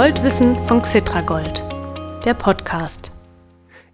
Goldwissen 0.00 0.56
von 0.66 0.80
Xitragold, 0.80 1.62
der 2.24 2.32
Podcast. 2.32 3.12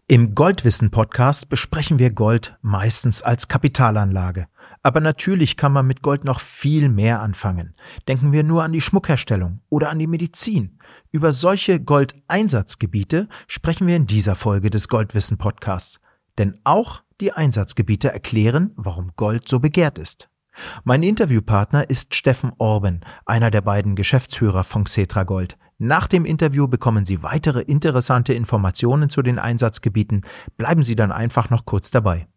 Im 0.06 0.36
Goldwissen 0.36 0.92
Podcast 0.92 1.48
besprechen 1.48 1.98
wir 1.98 2.10
Gold 2.10 2.56
meistens 2.62 3.22
als 3.22 3.48
Kapitalanlage. 3.48 4.46
Aber 4.84 5.00
natürlich 5.00 5.56
kann 5.56 5.72
man 5.72 5.84
mit 5.84 6.02
Gold 6.02 6.22
noch 6.22 6.38
viel 6.38 6.88
mehr 6.88 7.22
anfangen. 7.22 7.74
Denken 8.06 8.30
wir 8.30 8.44
nur 8.44 8.62
an 8.62 8.70
die 8.70 8.80
Schmuckherstellung 8.80 9.62
oder 9.68 9.90
an 9.90 9.98
die 9.98 10.06
Medizin. 10.06 10.78
Über 11.10 11.32
solche 11.32 11.80
Goldeinsatzgebiete 11.80 13.28
sprechen 13.48 13.88
wir 13.88 13.96
in 13.96 14.06
dieser 14.06 14.36
Folge 14.36 14.70
des 14.70 14.86
Goldwissen 14.86 15.38
Podcasts. 15.38 15.98
Denn 16.38 16.60
auch 16.62 17.02
die 17.20 17.32
Einsatzgebiete 17.32 18.12
erklären, 18.12 18.70
warum 18.76 19.10
Gold 19.16 19.48
so 19.48 19.58
begehrt 19.58 19.98
ist. 19.98 20.28
Mein 20.84 21.02
Interviewpartner 21.02 21.90
ist 21.90 22.14
Steffen 22.14 22.52
Orben, 22.58 23.00
einer 23.24 23.50
der 23.50 23.60
beiden 23.60 23.96
Geschäftsführer 23.96 24.62
von 24.62 24.84
Xetra 24.84 25.24
Gold. 25.24 25.58
Nach 25.78 26.06
dem 26.06 26.24
Interview 26.24 26.68
bekommen 26.68 27.04
Sie 27.04 27.22
weitere 27.22 27.60
interessante 27.60 28.32
Informationen 28.32 29.10
zu 29.10 29.20
den 29.20 29.38
Einsatzgebieten. 29.38 30.22
Bleiben 30.56 30.82
Sie 30.82 30.96
dann 30.96 31.12
einfach 31.12 31.50
noch 31.50 31.66
kurz 31.66 31.90
dabei. 31.90 32.28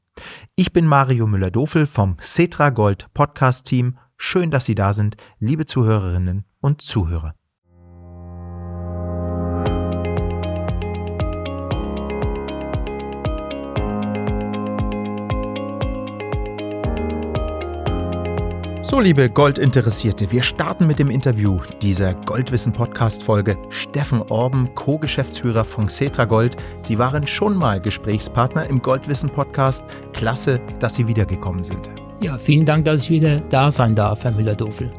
Ich 0.56 0.74
bin 0.74 0.86
Mario 0.86 1.26
Müller-Dofel 1.26 1.86
vom 1.86 2.18
Cetra 2.20 2.70
Gold 2.70 3.08
Podcast 3.14 3.66
Team. 3.66 3.98
Schön, 4.18 4.52
dass 4.52 4.66
Sie 4.66 4.76
da 4.76 4.92
sind, 4.92 5.16
liebe 5.40 5.66
Zuhörerinnen 5.66 6.44
und 6.60 6.82
Zuhörer. 6.82 7.34
So, 18.90 19.00
liebe 19.00 19.30
Goldinteressierte, 19.30 20.32
wir 20.32 20.42
starten 20.42 20.88
mit 20.88 20.98
dem 20.98 21.12
Interview 21.12 21.60
dieser 21.80 22.16
Goldwissen-Podcast-Folge. 22.16 23.56
Steffen 23.70 24.24
Orben, 24.24 24.74
Co-Geschäftsführer 24.74 25.64
von 25.64 25.90
Cetra 25.90 26.26
Gold. 26.26 26.58
Sie 26.82 26.98
waren 26.98 27.28
schon 27.28 27.56
mal 27.56 27.80
Gesprächspartner 27.80 28.66
im 28.66 28.82
Goldwissen-Podcast. 28.82 29.84
Klasse, 30.14 30.60
dass 30.80 30.96
Sie 30.96 31.08
wiedergekommen 31.08 31.62
sind. 31.62 31.88
Ja, 32.24 32.40
vielen 32.40 32.66
Dank, 32.66 32.86
dass 32.86 33.04
ich 33.04 33.10
wieder 33.12 33.42
da 33.42 33.70
sein 33.70 33.94
darf, 33.94 34.24
Herr 34.24 34.32
Müller-Dofel. 34.32 34.92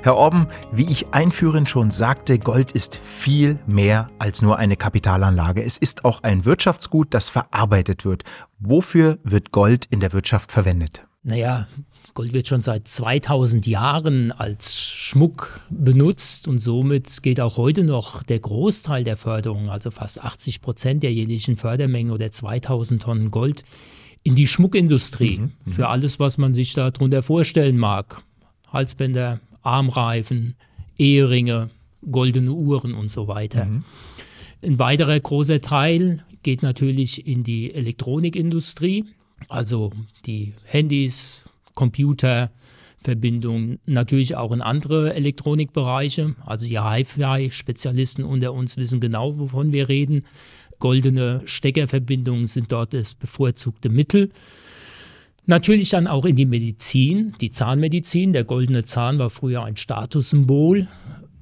Herr 0.00 0.16
Orben, 0.16 0.48
wie 0.72 0.88
ich 0.88 1.12
einführend 1.12 1.68
schon 1.68 1.90
sagte, 1.90 2.38
Gold 2.38 2.72
ist 2.72 2.96
viel 3.04 3.58
mehr 3.66 4.08
als 4.18 4.40
nur 4.40 4.56
eine 4.56 4.78
Kapitalanlage. 4.78 5.62
Es 5.62 5.76
ist 5.76 6.06
auch 6.06 6.22
ein 6.22 6.46
Wirtschaftsgut, 6.46 7.12
das 7.12 7.28
verarbeitet 7.28 8.06
wird. 8.06 8.24
Wofür 8.58 9.18
wird 9.22 9.52
Gold 9.52 9.84
in 9.90 10.00
der 10.00 10.14
Wirtschaft 10.14 10.50
verwendet? 10.50 11.04
Naja, 11.22 11.66
Gold 12.12 12.32
wird 12.32 12.46
schon 12.46 12.62
seit 12.62 12.86
2000 12.86 13.66
Jahren 13.66 14.30
als 14.30 14.78
Schmuck 14.78 15.60
benutzt 15.70 16.46
und 16.46 16.58
somit 16.58 17.22
geht 17.22 17.40
auch 17.40 17.56
heute 17.56 17.82
noch 17.82 18.22
der 18.22 18.38
Großteil 18.38 19.04
der 19.04 19.16
Förderung, 19.16 19.70
also 19.70 19.90
fast 19.90 20.22
80 20.22 20.60
Prozent 20.60 21.02
der 21.02 21.12
jährlichen 21.12 21.56
Fördermenge 21.56 22.12
oder 22.12 22.30
2000 22.30 23.02
Tonnen 23.02 23.30
Gold, 23.30 23.64
in 24.22 24.34
die 24.34 24.46
Schmuckindustrie. 24.46 25.38
Mhm, 25.38 25.52
mhm, 25.64 25.70
für 25.70 25.88
alles, 25.88 26.20
was 26.20 26.38
man 26.38 26.54
sich 26.54 26.74
darunter 26.74 27.22
vorstellen 27.22 27.78
mag. 27.78 28.22
Halsbänder, 28.72 29.40
Armreifen, 29.62 30.54
Eheringe, 30.98 31.70
goldene 32.10 32.52
Uhren 32.52 32.94
und 32.94 33.10
so 33.10 33.28
weiter. 33.28 33.64
Mhm. 33.64 33.84
Ein 34.62 34.78
weiterer 34.78 35.18
großer 35.18 35.60
Teil 35.60 36.24
geht 36.42 36.62
natürlich 36.62 37.26
in 37.26 37.44
die 37.44 37.74
Elektronikindustrie, 37.74 39.04
also 39.48 39.92
die 40.26 40.54
Handys, 40.64 41.44
Computerverbindungen, 41.74 43.78
natürlich 43.86 44.36
auch 44.36 44.52
in 44.52 44.60
andere 44.60 45.14
Elektronikbereiche. 45.14 46.34
Also 46.44 46.66
die 46.66 46.78
Hi-Fi-Spezialisten 46.78 48.24
unter 48.24 48.52
uns 48.52 48.76
wissen 48.76 49.00
genau, 49.00 49.38
wovon 49.38 49.72
wir 49.72 49.88
reden. 49.88 50.26
Goldene 50.78 51.42
Steckerverbindungen 51.44 52.46
sind 52.46 52.72
dort 52.72 52.94
das 52.94 53.14
bevorzugte 53.14 53.88
Mittel. 53.88 54.30
Natürlich 55.46 55.90
dann 55.90 56.06
auch 56.06 56.24
in 56.24 56.36
die 56.36 56.46
Medizin, 56.46 57.34
die 57.40 57.50
Zahnmedizin. 57.50 58.32
Der 58.32 58.44
goldene 58.44 58.84
Zahn 58.84 59.18
war 59.18 59.30
früher 59.30 59.64
ein 59.64 59.76
Statussymbol. 59.76 60.88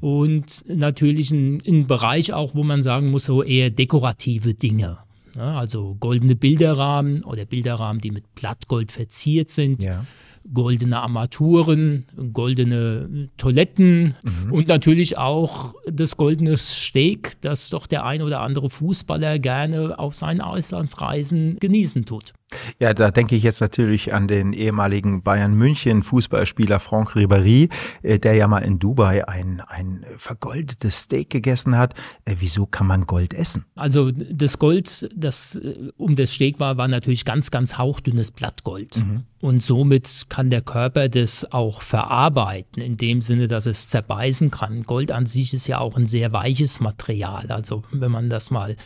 Und 0.01 0.65
natürlich 0.67 1.31
ein, 1.31 1.63
ein 1.65 1.87
Bereich 1.87 2.33
auch, 2.33 2.57
wo 2.57 2.65
man 2.65 2.83
sagen 2.83 3.13
muss, 3.13 3.27
so 3.27 3.45
eher 3.45 3.71
dekorative 3.71 4.55
Dinge. 4.55 4.99
Ja, 5.37 5.59
also 5.59 5.97
goldene 5.99 6.37
Bilderrahmen 6.37 7.25
oder 7.25 7.45
Bilderrahmen, 7.45 8.01
die 8.01 8.11
mit 8.11 8.35
Blattgold 8.35 8.93
verziert 8.93 9.51
sind. 9.51 9.83
Ja 9.83 10.05
goldene 10.53 11.01
Armaturen, 11.01 12.07
goldene 12.33 13.29
Toiletten 13.37 14.17
mhm. 14.25 14.53
und 14.53 14.69
natürlich 14.69 15.19
auch 15.19 15.75
das 15.87 16.17
goldene 16.17 16.57
Steak, 16.57 17.41
das 17.43 17.71
doch 17.71 17.87
der 17.87 18.05
ein 18.05 18.23
oder 18.23 18.41
andere 18.41 18.71
Fußballer 18.71 19.39
gerne 19.39 19.99
auf 19.99 20.15
seinen 20.15 20.41
Auslandsreisen 20.41 21.59
genießen 21.61 22.05
tut. 22.05 22.33
Ja, 22.79 22.95
da 22.95 23.11
denke 23.11 23.37
ich 23.37 23.43
jetzt 23.43 23.61
natürlich 23.61 24.13
an 24.13 24.29
den 24.29 24.53
ehemaligen 24.53 25.23
Bayern 25.23 25.55
München 25.55 26.03
Fußballspieler 26.03 26.81
Franck 26.81 27.15
Ribéry, 27.17 27.71
äh, 28.03 28.19
der 28.19 28.35
ja 28.35 28.49
mal 28.49 28.61
in 28.61 28.79
Dubai 28.79 29.27
ein, 29.29 29.61
ein 29.61 30.05
vergoldetes 30.17 31.01
Steak 31.01 31.31
gegessen 31.31 31.77
hat. 31.77 31.95
Äh, 32.25 32.37
wieso 32.39 32.67
kann 32.67 32.87
man 32.87 33.07
Gold 33.07 33.35
essen? 33.35 33.65
Also 33.75 34.11
das 34.11 34.59
Gold, 34.59 35.09
das 35.15 35.57
äh, 35.57 35.91
um 35.97 36.17
das 36.17 36.33
Steak 36.33 36.61
war, 36.61 36.77
war 36.77 36.89
natürlich 36.89 37.25
ganz, 37.25 37.51
ganz 37.51 37.79
hauchdünnes 37.79 38.31
Blattgold. 38.31 38.97
Mhm. 38.97 39.25
Und 39.41 39.61
somit 39.61 40.27
kann 40.29 40.51
der 40.51 40.61
Körper 40.61 41.09
das 41.09 41.51
auch 41.53 41.83
verarbeiten, 41.83 42.81
in 42.81 42.97
dem 42.97 43.21
Sinne, 43.21 43.49
dass 43.49 43.67
es 43.67 43.89
zerbeißen 43.89 44.53
kann. 44.53 44.85
Gold 44.85 45.11
an 45.11 45.27
sich 45.27 45.53
ist 45.53 45.67
ja 45.67 45.79
auch 45.79 45.97
ein 45.97 46.07
sehr 46.07 46.33
weiches 46.33 46.79
Material. 46.79 47.51
Also 47.51 47.83
wenn 47.91 48.13
man 48.13 48.31
das 48.31 48.53
mal 48.53 48.77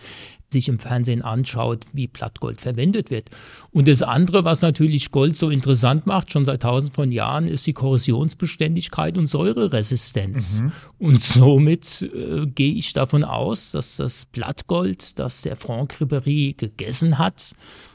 sich 0.52 0.68
im 0.68 0.78
Fernsehen 0.78 1.22
anschaut, 1.22 1.84
wie 1.92 2.06
Blattgold 2.06 2.60
verwendet 2.60 3.10
wird. 3.10 3.30
Und 3.70 3.88
das 3.88 4.02
andere, 4.02 4.44
was 4.44 4.62
natürlich 4.62 5.10
Gold 5.10 5.36
so 5.36 5.50
interessant 5.50 6.06
macht, 6.06 6.32
schon 6.32 6.44
seit 6.44 6.62
tausend 6.62 6.94
von 6.94 7.12
Jahren, 7.12 7.48
ist 7.48 7.66
die 7.66 7.72
Korrosionsbeständigkeit 7.72 9.18
und 9.18 9.26
Säureresistenz. 9.26 10.62
Mhm. 10.62 10.72
Und 10.98 11.22
somit 11.22 12.02
äh, 12.02 12.46
gehe 12.46 12.74
ich 12.74 12.92
davon 12.92 13.24
aus, 13.24 13.72
dass 13.72 13.96
das 13.96 14.26
Blattgold, 14.26 15.18
das 15.18 15.42
der 15.42 15.56
Franck 15.56 15.96
Ribéry 16.00 16.56
gegessen 16.56 17.18
hat, 17.18 17.54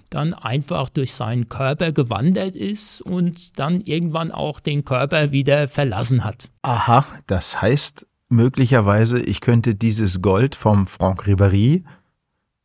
dann 0.09 0.33
einfach 0.33 0.89
durch 0.89 1.13
seinen 1.13 1.47
Körper 1.47 1.93
gewandert 1.93 2.55
ist 2.55 3.01
und 3.01 3.57
dann 3.57 3.79
irgendwann 3.81 4.31
auch 4.31 4.59
den 4.59 4.83
Körper 4.83 5.31
wieder 5.31 5.67
verlassen 5.69 6.25
hat. 6.25 6.49
Aha, 6.63 7.05
das 7.27 7.61
heißt 7.61 8.05
möglicherweise, 8.27 9.21
ich 9.21 9.41
könnte 9.41 9.73
dieses 9.73 10.21
Gold 10.21 10.55
vom 10.55 10.85
Franck 10.87 11.27
Ribéry 11.27 11.83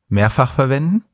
mehrfach 0.09 0.53
verwenden? 0.53 1.05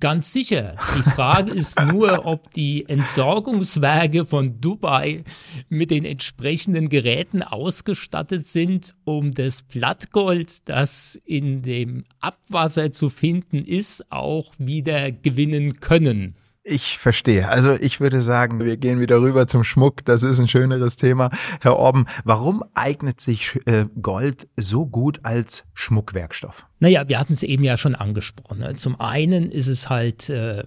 Ganz 0.00 0.32
sicher. 0.32 0.76
Die 0.96 1.02
Frage 1.02 1.52
ist 1.52 1.78
nur, 1.78 2.24
ob 2.24 2.50
die 2.52 2.88
Entsorgungswerke 2.88 4.24
von 4.24 4.58
Dubai 4.58 5.24
mit 5.68 5.90
den 5.90 6.06
entsprechenden 6.06 6.88
Geräten 6.88 7.42
ausgestattet 7.42 8.46
sind, 8.46 8.94
um 9.04 9.34
das 9.34 9.62
Blattgold, 9.62 10.66
das 10.70 11.20
in 11.26 11.60
dem 11.60 12.04
Abwasser 12.20 12.92
zu 12.92 13.10
finden 13.10 13.62
ist, 13.62 14.10
auch 14.10 14.54
wieder 14.56 15.12
gewinnen 15.12 15.80
können. 15.80 16.34
Ich 16.66 16.98
verstehe. 16.98 17.46
Also 17.50 17.72
ich 17.74 18.00
würde 18.00 18.22
sagen, 18.22 18.64
wir 18.64 18.78
gehen 18.78 18.98
wieder 18.98 19.20
rüber 19.20 19.46
zum 19.46 19.64
Schmuck. 19.64 20.02
Das 20.06 20.22
ist 20.22 20.38
ein 20.38 20.48
schöneres 20.48 20.96
Thema. 20.96 21.28
Herr 21.60 21.76
Orben, 21.76 22.06
warum 22.24 22.64
eignet 22.72 23.20
sich 23.20 23.60
äh, 23.66 23.84
Gold 24.00 24.48
so 24.56 24.86
gut 24.86 25.20
als 25.24 25.64
Schmuckwerkstoff? 25.74 26.64
Naja, 26.80 27.06
wir 27.06 27.20
hatten 27.20 27.34
es 27.34 27.42
eben 27.42 27.64
ja 27.64 27.76
schon 27.76 27.94
angesprochen. 27.94 28.60
Ne? 28.60 28.76
Zum 28.76 28.98
einen 28.98 29.50
ist 29.50 29.66
es 29.66 29.90
halt 29.90 30.30
äh, 30.30 30.64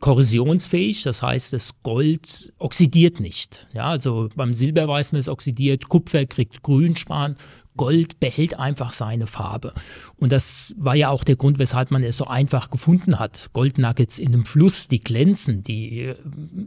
korrosionsfähig, 0.00 1.04
das 1.04 1.22
heißt, 1.22 1.52
das 1.52 1.84
Gold 1.84 2.52
oxidiert 2.58 3.20
nicht. 3.20 3.68
Ja, 3.72 3.84
also 3.84 4.30
beim 4.34 4.54
Silber 4.54 4.88
weiß 4.88 5.12
man, 5.12 5.20
es 5.20 5.28
oxidiert, 5.28 5.88
Kupfer 5.88 6.26
kriegt 6.26 6.64
Grünspan, 6.64 7.36
Gold 7.78 8.20
behält 8.20 8.58
einfach 8.58 8.92
seine 8.92 9.26
Farbe. 9.26 9.72
Und 10.16 10.30
das 10.32 10.74
war 10.76 10.94
ja 10.94 11.08
auch 11.08 11.24
der 11.24 11.36
Grund, 11.36 11.58
weshalb 11.58 11.90
man 11.90 12.02
es 12.02 12.18
so 12.18 12.26
einfach 12.26 12.68
gefunden 12.68 13.18
hat. 13.18 13.48
Goldnuggets 13.54 14.18
in 14.18 14.34
einem 14.34 14.44
Fluss, 14.44 14.88
die 14.88 15.00
glänzen, 15.00 15.62
die 15.62 16.00
äh, 16.00 16.16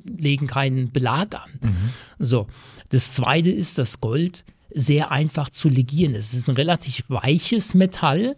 legen 0.06 0.48
keinen 0.48 0.92
Belag 0.92 1.36
an. 1.36 1.52
Mhm. 1.62 1.90
So. 2.18 2.48
Das 2.90 3.14
zweite 3.14 3.52
ist, 3.52 3.78
dass 3.78 4.02
Gold 4.02 4.44
sehr 4.74 5.12
einfach 5.12 5.50
zu 5.50 5.70
legieren 5.70 6.16
ist. 6.16 6.34
Es 6.34 6.40
ist 6.40 6.50
ein 6.50 6.56
relativ 6.56 7.06
weiches 7.10 7.76
Metall 7.76 8.36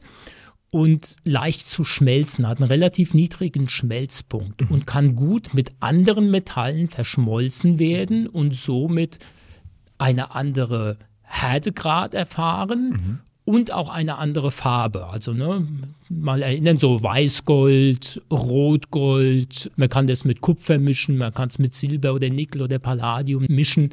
und 0.73 1.17
leicht 1.23 1.67
zu 1.67 1.83
schmelzen, 1.83 2.47
hat 2.47 2.57
einen 2.57 2.67
relativ 2.67 3.13
niedrigen 3.13 3.69
Schmelzpunkt 3.69 4.61
mhm. 4.61 4.67
und 4.71 4.87
kann 4.87 5.15
gut 5.15 5.53
mit 5.53 5.71
anderen 5.79 6.31
Metallen 6.31 6.89
verschmolzen 6.89 7.77
werden 7.77 8.27
und 8.27 8.55
somit 8.55 9.19
eine 9.99 10.33
andere 10.33 10.97
Härtegrad 11.33 12.13
erfahren 12.13 12.89
mhm. 12.89 13.19
und 13.43 13.71
auch 13.71 13.89
eine 13.89 14.17
andere 14.17 14.51
Farbe. 14.51 15.07
Also 15.07 15.33
ne, 15.33 15.67
mal 16.09 16.41
erinnern, 16.41 16.77
so 16.77 17.01
Weißgold, 17.01 18.21
Rotgold, 18.31 19.71
man 19.75 19.89
kann 19.89 20.07
das 20.07 20.25
mit 20.25 20.41
Kupfer 20.41 20.77
mischen, 20.77 21.17
man 21.17 21.33
kann 21.33 21.49
es 21.49 21.59
mit 21.59 21.73
Silber 21.73 22.13
oder 22.13 22.29
Nickel 22.29 22.61
oder 22.61 22.79
Palladium 22.79 23.45
mischen. 23.49 23.91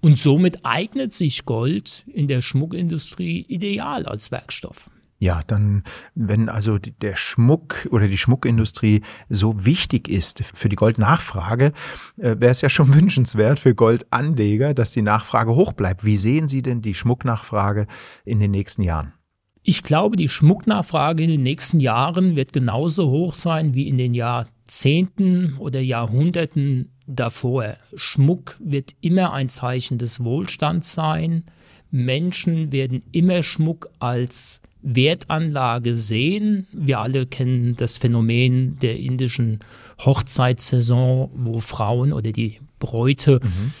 Und 0.00 0.18
somit 0.18 0.66
eignet 0.66 1.14
sich 1.14 1.46
Gold 1.46 2.04
in 2.12 2.28
der 2.28 2.42
Schmuckindustrie 2.42 3.46
ideal 3.48 4.04
als 4.04 4.30
Werkstoff. 4.30 4.90
Ja, 5.24 5.40
dann, 5.46 5.84
wenn 6.14 6.50
also 6.50 6.76
der 6.78 7.16
Schmuck 7.16 7.88
oder 7.90 8.08
die 8.08 8.18
Schmuckindustrie 8.18 9.00
so 9.30 9.64
wichtig 9.64 10.06
ist 10.06 10.44
für 10.44 10.68
die 10.68 10.76
Goldnachfrage, 10.76 11.72
äh, 12.18 12.36
wäre 12.38 12.50
es 12.50 12.60
ja 12.60 12.68
schon 12.68 12.94
wünschenswert 13.00 13.58
für 13.58 13.74
Goldanleger, 13.74 14.74
dass 14.74 14.90
die 14.90 15.00
Nachfrage 15.00 15.54
hoch 15.54 15.72
bleibt. 15.72 16.04
Wie 16.04 16.18
sehen 16.18 16.46
Sie 16.46 16.60
denn 16.60 16.82
die 16.82 16.92
Schmucknachfrage 16.92 17.86
in 18.26 18.38
den 18.38 18.50
nächsten 18.50 18.82
Jahren? 18.82 19.14
Ich 19.62 19.82
glaube, 19.82 20.16
die 20.16 20.28
Schmucknachfrage 20.28 21.22
in 21.22 21.30
den 21.30 21.42
nächsten 21.42 21.80
Jahren 21.80 22.36
wird 22.36 22.52
genauso 22.52 23.08
hoch 23.08 23.32
sein 23.32 23.72
wie 23.72 23.88
in 23.88 23.96
den 23.96 24.12
Jahrzehnten 24.12 25.56
oder 25.58 25.80
Jahrhunderten 25.80 26.92
davor. 27.06 27.78
Schmuck 27.94 28.58
wird 28.62 28.92
immer 29.00 29.32
ein 29.32 29.48
Zeichen 29.48 29.96
des 29.96 30.22
Wohlstands 30.22 30.92
sein. 30.92 31.44
Menschen 31.90 32.72
werden 32.72 33.02
immer 33.12 33.42
Schmuck 33.42 33.88
als 34.00 34.60
Wertanlage 34.84 35.96
sehen. 35.96 36.66
Wir 36.72 37.00
alle 37.00 37.26
kennen 37.26 37.74
das 37.76 37.98
Phänomen 37.98 38.78
der 38.80 38.98
indischen 38.98 39.60
Hochzeitssaison, 40.04 41.30
wo 41.34 41.58
Frauen 41.58 42.12
oder 42.12 42.32
die 42.32 42.60
Bräute 42.78 43.40
mhm. 43.42 43.72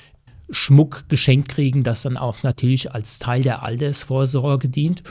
Schmuck 0.50 1.04
geschenkt 1.08 1.48
kriegen, 1.48 1.82
das 1.82 2.02
dann 2.02 2.16
auch 2.16 2.42
natürlich 2.42 2.92
als 2.92 3.18
Teil 3.18 3.42
der 3.42 3.62
Altersvorsorge 3.62 4.68
dient. 4.68 5.02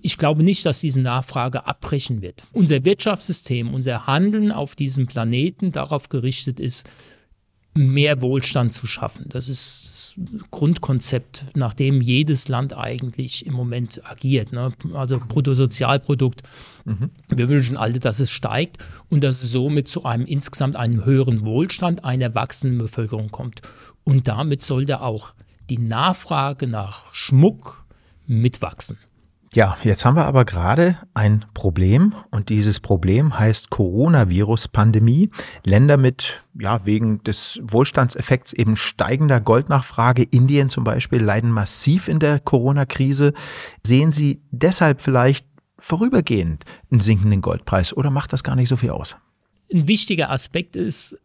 Ich 0.00 0.18
glaube 0.18 0.42
nicht, 0.42 0.64
dass 0.66 0.80
diese 0.80 1.00
Nachfrage 1.00 1.66
abbrechen 1.66 2.20
wird. 2.22 2.42
Unser 2.52 2.84
Wirtschaftssystem, 2.84 3.72
unser 3.72 4.06
Handeln 4.06 4.52
auf 4.52 4.74
diesem 4.74 5.06
Planeten 5.06 5.72
darauf 5.72 6.08
gerichtet 6.08 6.60
ist, 6.60 6.86
mehr 7.74 8.22
Wohlstand 8.22 8.72
zu 8.72 8.86
schaffen. 8.86 9.26
Das 9.28 9.48
ist 9.48 9.84
das 9.84 10.14
Grundkonzept, 10.52 11.46
nach 11.54 11.74
dem 11.74 12.00
jedes 12.00 12.46
Land 12.48 12.76
eigentlich 12.76 13.46
im 13.46 13.52
Moment 13.52 14.00
agiert. 14.04 14.52
Ne? 14.52 14.72
Also 14.94 15.18
Bruttosozialprodukt. 15.18 16.42
Mhm. 16.84 17.10
Wir 17.28 17.48
wünschen 17.48 17.76
alle, 17.76 17.98
dass 17.98 18.20
es 18.20 18.30
steigt 18.30 18.78
und 19.10 19.24
dass 19.24 19.42
es 19.42 19.50
somit 19.50 19.88
zu 19.88 20.04
einem 20.04 20.24
insgesamt 20.24 20.76
einem 20.76 21.04
höheren 21.04 21.44
Wohlstand 21.44 22.04
einer 22.04 22.34
wachsenden 22.34 22.78
Bevölkerung 22.78 23.30
kommt. 23.30 23.62
Und 24.04 24.28
damit 24.28 24.62
sollte 24.62 25.00
auch 25.00 25.34
die 25.68 25.78
Nachfrage 25.78 26.68
nach 26.68 27.12
Schmuck 27.12 27.84
mitwachsen. 28.26 28.98
Ja, 29.54 29.76
jetzt 29.84 30.04
haben 30.04 30.16
wir 30.16 30.24
aber 30.24 30.44
gerade 30.44 30.98
ein 31.14 31.44
Problem 31.54 32.12
und 32.32 32.48
dieses 32.48 32.80
Problem 32.80 33.38
heißt 33.38 33.70
Coronavirus-Pandemie. 33.70 35.30
Länder 35.62 35.96
mit, 35.96 36.42
ja, 36.58 36.84
wegen 36.84 37.22
des 37.22 37.60
Wohlstandseffekts 37.62 38.52
eben 38.52 38.74
steigender 38.74 39.40
Goldnachfrage, 39.40 40.24
Indien 40.24 40.70
zum 40.70 40.82
Beispiel, 40.82 41.22
leiden 41.22 41.52
massiv 41.52 42.08
in 42.08 42.18
der 42.18 42.40
Corona-Krise. 42.40 43.32
Sehen 43.86 44.10
Sie 44.10 44.42
deshalb 44.50 45.00
vielleicht 45.00 45.46
vorübergehend 45.78 46.64
einen 46.90 47.00
sinkenden 47.00 47.40
Goldpreis 47.40 47.96
oder 47.96 48.10
macht 48.10 48.32
das 48.32 48.42
gar 48.42 48.56
nicht 48.56 48.68
so 48.68 48.76
viel 48.76 48.90
aus? 48.90 49.16
Ein 49.72 49.86
wichtiger 49.86 50.30
Aspekt 50.30 50.74
ist, 50.74 51.16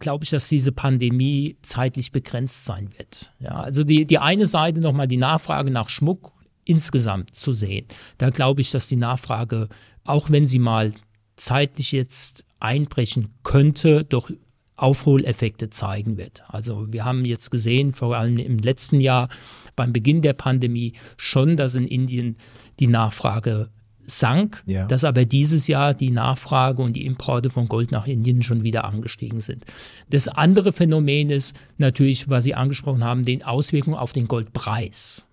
glaube 0.00 0.24
ich, 0.24 0.30
dass 0.30 0.48
diese 0.48 0.72
Pandemie 0.72 1.56
zeitlich 1.62 2.12
begrenzt 2.12 2.66
sein 2.66 2.90
wird. 2.98 3.32
Ja, 3.38 3.52
also 3.52 3.84
die, 3.84 4.04
die 4.04 4.18
eine 4.18 4.44
Seite 4.44 4.82
nochmal 4.82 5.08
die 5.08 5.16
Nachfrage 5.16 5.70
nach 5.70 5.88
Schmuck 5.88 6.32
insgesamt 6.70 7.34
zu 7.34 7.52
sehen. 7.52 7.86
Da 8.18 8.30
glaube 8.30 8.60
ich, 8.60 8.70
dass 8.70 8.88
die 8.88 8.96
Nachfrage, 8.96 9.68
auch 10.04 10.30
wenn 10.30 10.46
sie 10.46 10.60
mal 10.60 10.92
zeitlich 11.36 11.92
jetzt 11.92 12.44
einbrechen 12.60 13.28
könnte, 13.42 14.04
doch 14.04 14.30
Aufholeffekte 14.76 15.68
zeigen 15.70 16.16
wird. 16.16 16.42
Also 16.48 16.86
wir 16.90 17.04
haben 17.04 17.24
jetzt 17.24 17.50
gesehen, 17.50 17.92
vor 17.92 18.16
allem 18.16 18.38
im 18.38 18.58
letzten 18.58 19.00
Jahr 19.00 19.28
beim 19.76 19.92
Beginn 19.92 20.22
der 20.22 20.32
Pandemie 20.32 20.94
schon, 21.16 21.56
dass 21.56 21.74
in 21.74 21.86
Indien 21.86 22.36
die 22.78 22.86
Nachfrage 22.86 23.68
sank, 24.04 24.62
ja. 24.66 24.86
dass 24.86 25.04
aber 25.04 25.24
dieses 25.24 25.66
Jahr 25.66 25.94
die 25.94 26.10
Nachfrage 26.10 26.82
und 26.82 26.94
die 26.94 27.04
Importe 27.04 27.50
von 27.50 27.68
Gold 27.68 27.92
nach 27.92 28.06
Indien 28.06 28.42
schon 28.42 28.62
wieder 28.64 28.84
angestiegen 28.84 29.40
sind. 29.40 29.64
Das 30.08 30.28
andere 30.28 30.72
Phänomen 30.72 31.30
ist 31.30 31.56
natürlich, 31.78 32.28
was 32.28 32.44
Sie 32.44 32.54
angesprochen 32.54 33.04
haben, 33.04 33.24
den 33.24 33.42
Auswirkungen 33.42 33.96
auf 33.96 34.12
den 34.12 34.28
Goldpreis. 34.28 35.26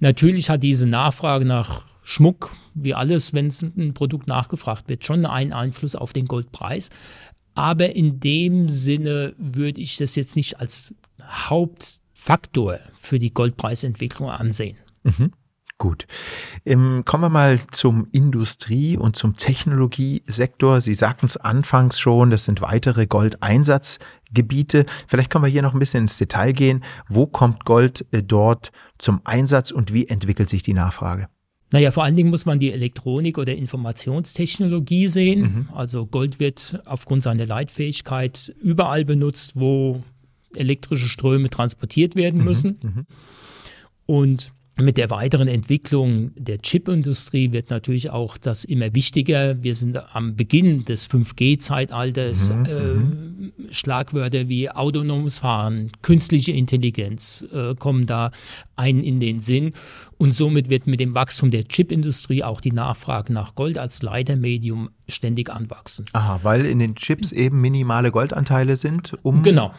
Natürlich 0.00 0.50
hat 0.50 0.62
diese 0.62 0.86
Nachfrage 0.86 1.44
nach 1.44 1.86
Schmuck, 2.02 2.54
wie 2.74 2.94
alles, 2.94 3.32
wenn 3.32 3.46
es 3.46 3.62
ein 3.62 3.94
Produkt 3.94 4.28
nachgefragt 4.28 4.88
wird, 4.88 5.04
schon 5.04 5.24
einen 5.24 5.52
Einfluss 5.52 5.96
auf 5.96 6.12
den 6.12 6.26
Goldpreis. 6.26 6.90
Aber 7.54 7.94
in 7.94 8.20
dem 8.20 8.68
Sinne 8.68 9.34
würde 9.38 9.80
ich 9.80 9.96
das 9.96 10.16
jetzt 10.16 10.36
nicht 10.36 10.60
als 10.60 10.94
Hauptfaktor 11.22 12.78
für 12.94 13.18
die 13.18 13.32
Goldpreisentwicklung 13.32 14.28
ansehen. 14.28 14.76
Mhm. 15.04 15.32
Gut. 15.84 16.06
Ähm, 16.64 17.02
kommen 17.04 17.24
wir 17.24 17.28
mal 17.28 17.60
zum 17.70 18.08
Industrie- 18.10 18.96
und 18.96 19.16
zum 19.16 19.36
Technologiesektor. 19.36 20.80
Sie 20.80 20.94
sagten 20.94 21.26
es 21.26 21.36
anfangs 21.36 21.98
schon, 21.98 22.30
das 22.30 22.46
sind 22.46 22.62
weitere 22.62 23.06
Goldeinsatzgebiete. 23.06 24.86
Vielleicht 25.06 25.28
können 25.28 25.44
wir 25.44 25.50
hier 25.50 25.60
noch 25.60 25.74
ein 25.74 25.78
bisschen 25.78 26.04
ins 26.04 26.16
Detail 26.16 26.52
gehen. 26.52 26.84
Wo 27.10 27.26
kommt 27.26 27.66
Gold 27.66 28.06
äh, 28.12 28.22
dort 28.22 28.72
zum 28.96 29.20
Einsatz 29.24 29.72
und 29.72 29.92
wie 29.92 30.08
entwickelt 30.08 30.48
sich 30.48 30.62
die 30.62 30.72
Nachfrage? 30.72 31.28
Naja, 31.70 31.90
vor 31.90 32.04
allen 32.04 32.16
Dingen 32.16 32.30
muss 32.30 32.46
man 32.46 32.58
die 32.58 32.72
Elektronik 32.72 33.36
oder 33.36 33.54
Informationstechnologie 33.54 35.08
sehen. 35.08 35.40
Mhm. 35.42 35.68
Also 35.74 36.06
Gold 36.06 36.40
wird 36.40 36.80
aufgrund 36.86 37.22
seiner 37.22 37.44
Leitfähigkeit 37.44 38.54
überall 38.62 39.04
benutzt, 39.04 39.52
wo 39.54 40.02
elektrische 40.54 41.10
Ströme 41.10 41.50
transportiert 41.50 42.16
werden 42.16 42.38
mhm. 42.38 42.44
müssen. 42.46 42.78
Mhm. 42.80 43.06
Und 44.06 44.52
mit 44.76 44.98
der 44.98 45.10
weiteren 45.10 45.46
Entwicklung 45.46 46.32
der 46.34 46.58
Chipindustrie 46.58 47.52
wird 47.52 47.70
natürlich 47.70 48.10
auch 48.10 48.36
das 48.36 48.64
immer 48.64 48.92
wichtiger. 48.94 49.62
Wir 49.62 49.74
sind 49.74 49.96
am 50.14 50.34
Beginn 50.34 50.84
des 50.84 51.08
5G-Zeitalters. 51.08 52.52
Mhm, 52.52 52.64
äh, 52.64 52.94
mhm. 52.94 53.52
Schlagwörter 53.70 54.48
wie 54.48 54.70
autonomes 54.70 55.38
Fahren, 55.38 55.92
künstliche 56.02 56.52
Intelligenz 56.52 57.46
äh, 57.52 57.76
kommen 57.76 58.06
da 58.06 58.32
ein 58.74 58.98
in 59.00 59.20
den 59.20 59.40
Sinn. 59.40 59.74
Und 60.18 60.32
somit 60.32 60.70
wird 60.70 60.88
mit 60.88 60.98
dem 60.98 61.14
Wachstum 61.14 61.52
der 61.52 61.64
Chipindustrie 61.64 62.42
auch 62.42 62.60
die 62.60 62.72
Nachfrage 62.72 63.32
nach 63.32 63.54
Gold 63.54 63.78
als 63.78 64.02
Leitermedium 64.02 64.90
ständig 65.08 65.50
anwachsen. 65.50 66.06
Aha, 66.14 66.40
weil 66.42 66.66
in 66.66 66.80
den 66.80 66.96
Chips 66.96 67.30
eben 67.30 67.60
minimale 67.60 68.10
Goldanteile 68.10 68.76
sind, 68.76 69.12
um 69.22 69.42
genau 69.42 69.72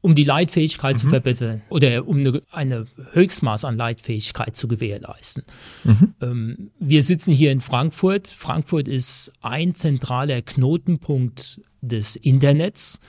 um 0.00 0.14
die 0.14 0.24
Leitfähigkeit 0.24 0.96
mhm. 0.96 1.00
zu 1.00 1.08
verbessern 1.08 1.62
oder 1.68 2.06
um 2.06 2.18
eine, 2.18 2.42
eine, 2.50 2.86
Höchstmaß 3.12 3.64
an 3.64 3.76
Leitfähigkeit 3.76 4.56
zu 4.56 4.68
gewährleisten. 4.68 5.42
Mhm. 5.84 6.14
Ähm, 6.20 6.70
wir 6.78 7.02
sitzen 7.02 7.32
hier 7.32 7.50
in 7.50 7.60
Frankfurt. 7.60 8.28
Frankfurt 8.28 8.88
ist 8.88 9.32
ein 9.40 9.74
zentraler 9.74 10.42
Knotenpunkt 10.42 11.60
des 11.80 12.16
Internets. 12.16 13.00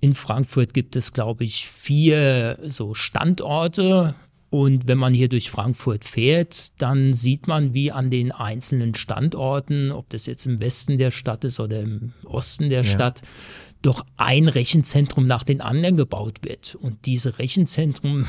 In 0.00 0.14
Frankfurt 0.14 0.74
gibt 0.74 0.96
es, 0.96 1.12
glaube 1.12 1.44
ich, 1.44 1.68
vier 1.68 2.58
so 2.64 2.94
Standorte. 2.94 4.16
Und 4.50 4.86
wenn 4.86 4.98
man 4.98 5.14
hier 5.14 5.28
durch 5.28 5.50
Frankfurt 5.50 6.04
fährt, 6.04 6.72
dann 6.82 7.14
sieht 7.14 7.46
man, 7.46 7.72
wie 7.72 7.90
an 7.90 8.10
den 8.10 8.32
einzelnen 8.32 8.94
Standorten, 8.94 9.92
ob 9.92 10.10
das 10.10 10.26
jetzt 10.26 10.44
im 10.44 10.60
Westen 10.60 10.98
der 10.98 11.10
Stadt 11.10 11.44
ist 11.44 11.58
oder 11.58 11.80
im 11.80 12.12
Osten 12.24 12.68
der 12.68 12.82
ja. 12.82 12.90
Stadt, 12.90 13.22
doch 13.82 14.04
ein 14.16 14.48
Rechenzentrum 14.48 15.26
nach 15.26 15.44
den 15.44 15.60
anderen 15.60 15.96
gebaut 15.96 16.38
wird. 16.42 16.74
Und 16.76 17.06
diese 17.06 17.38
Rechenzentren 17.38 18.28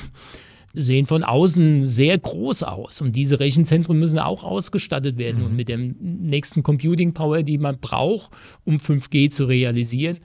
sehen 0.74 1.05
von 1.05 1.24
außen 1.24 1.86
sehr 1.86 2.17
groß 2.17 2.63
aus. 2.63 3.01
Und 3.01 3.15
diese 3.15 3.39
Rechenzentren 3.39 3.98
müssen 4.00 4.19
auch 4.19 4.43
ausgestattet 4.43 5.17
werden. 5.17 5.39
Mhm. 5.39 5.45
Und 5.45 5.55
mit 5.55 5.69
der 5.69 5.77
nächsten 5.77 6.63
Computing 6.63 7.13
Power, 7.13 7.43
die 7.43 7.57
man 7.57 7.79
braucht, 7.79 8.31
um 8.65 8.77
5G 8.77 9.29
zu 9.29 9.45
realisieren, 9.45 10.17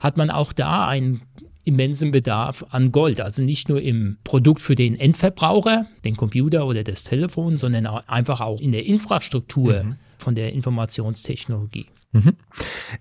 hat 0.00 0.16
man 0.16 0.30
auch 0.30 0.52
da 0.52 0.88
einen 0.88 1.22
immensen 1.64 2.10
Bedarf 2.10 2.64
an 2.70 2.90
Gold. 2.90 3.20
Also 3.20 3.44
nicht 3.44 3.68
nur 3.68 3.80
im 3.80 4.16
Produkt 4.24 4.60
für 4.60 4.74
den 4.74 4.98
Endverbraucher, 4.98 5.86
den 6.04 6.16
Computer 6.16 6.66
oder 6.66 6.82
das 6.82 7.04
Telefon, 7.04 7.56
sondern 7.56 7.86
auch 7.86 8.02
einfach 8.08 8.40
auch 8.40 8.60
in 8.60 8.72
der 8.72 8.84
Infrastruktur 8.84 9.84
mhm. 9.84 9.96
von 10.18 10.34
der 10.34 10.52
Informationstechnologie. 10.52 11.86
Mhm. 12.12 12.36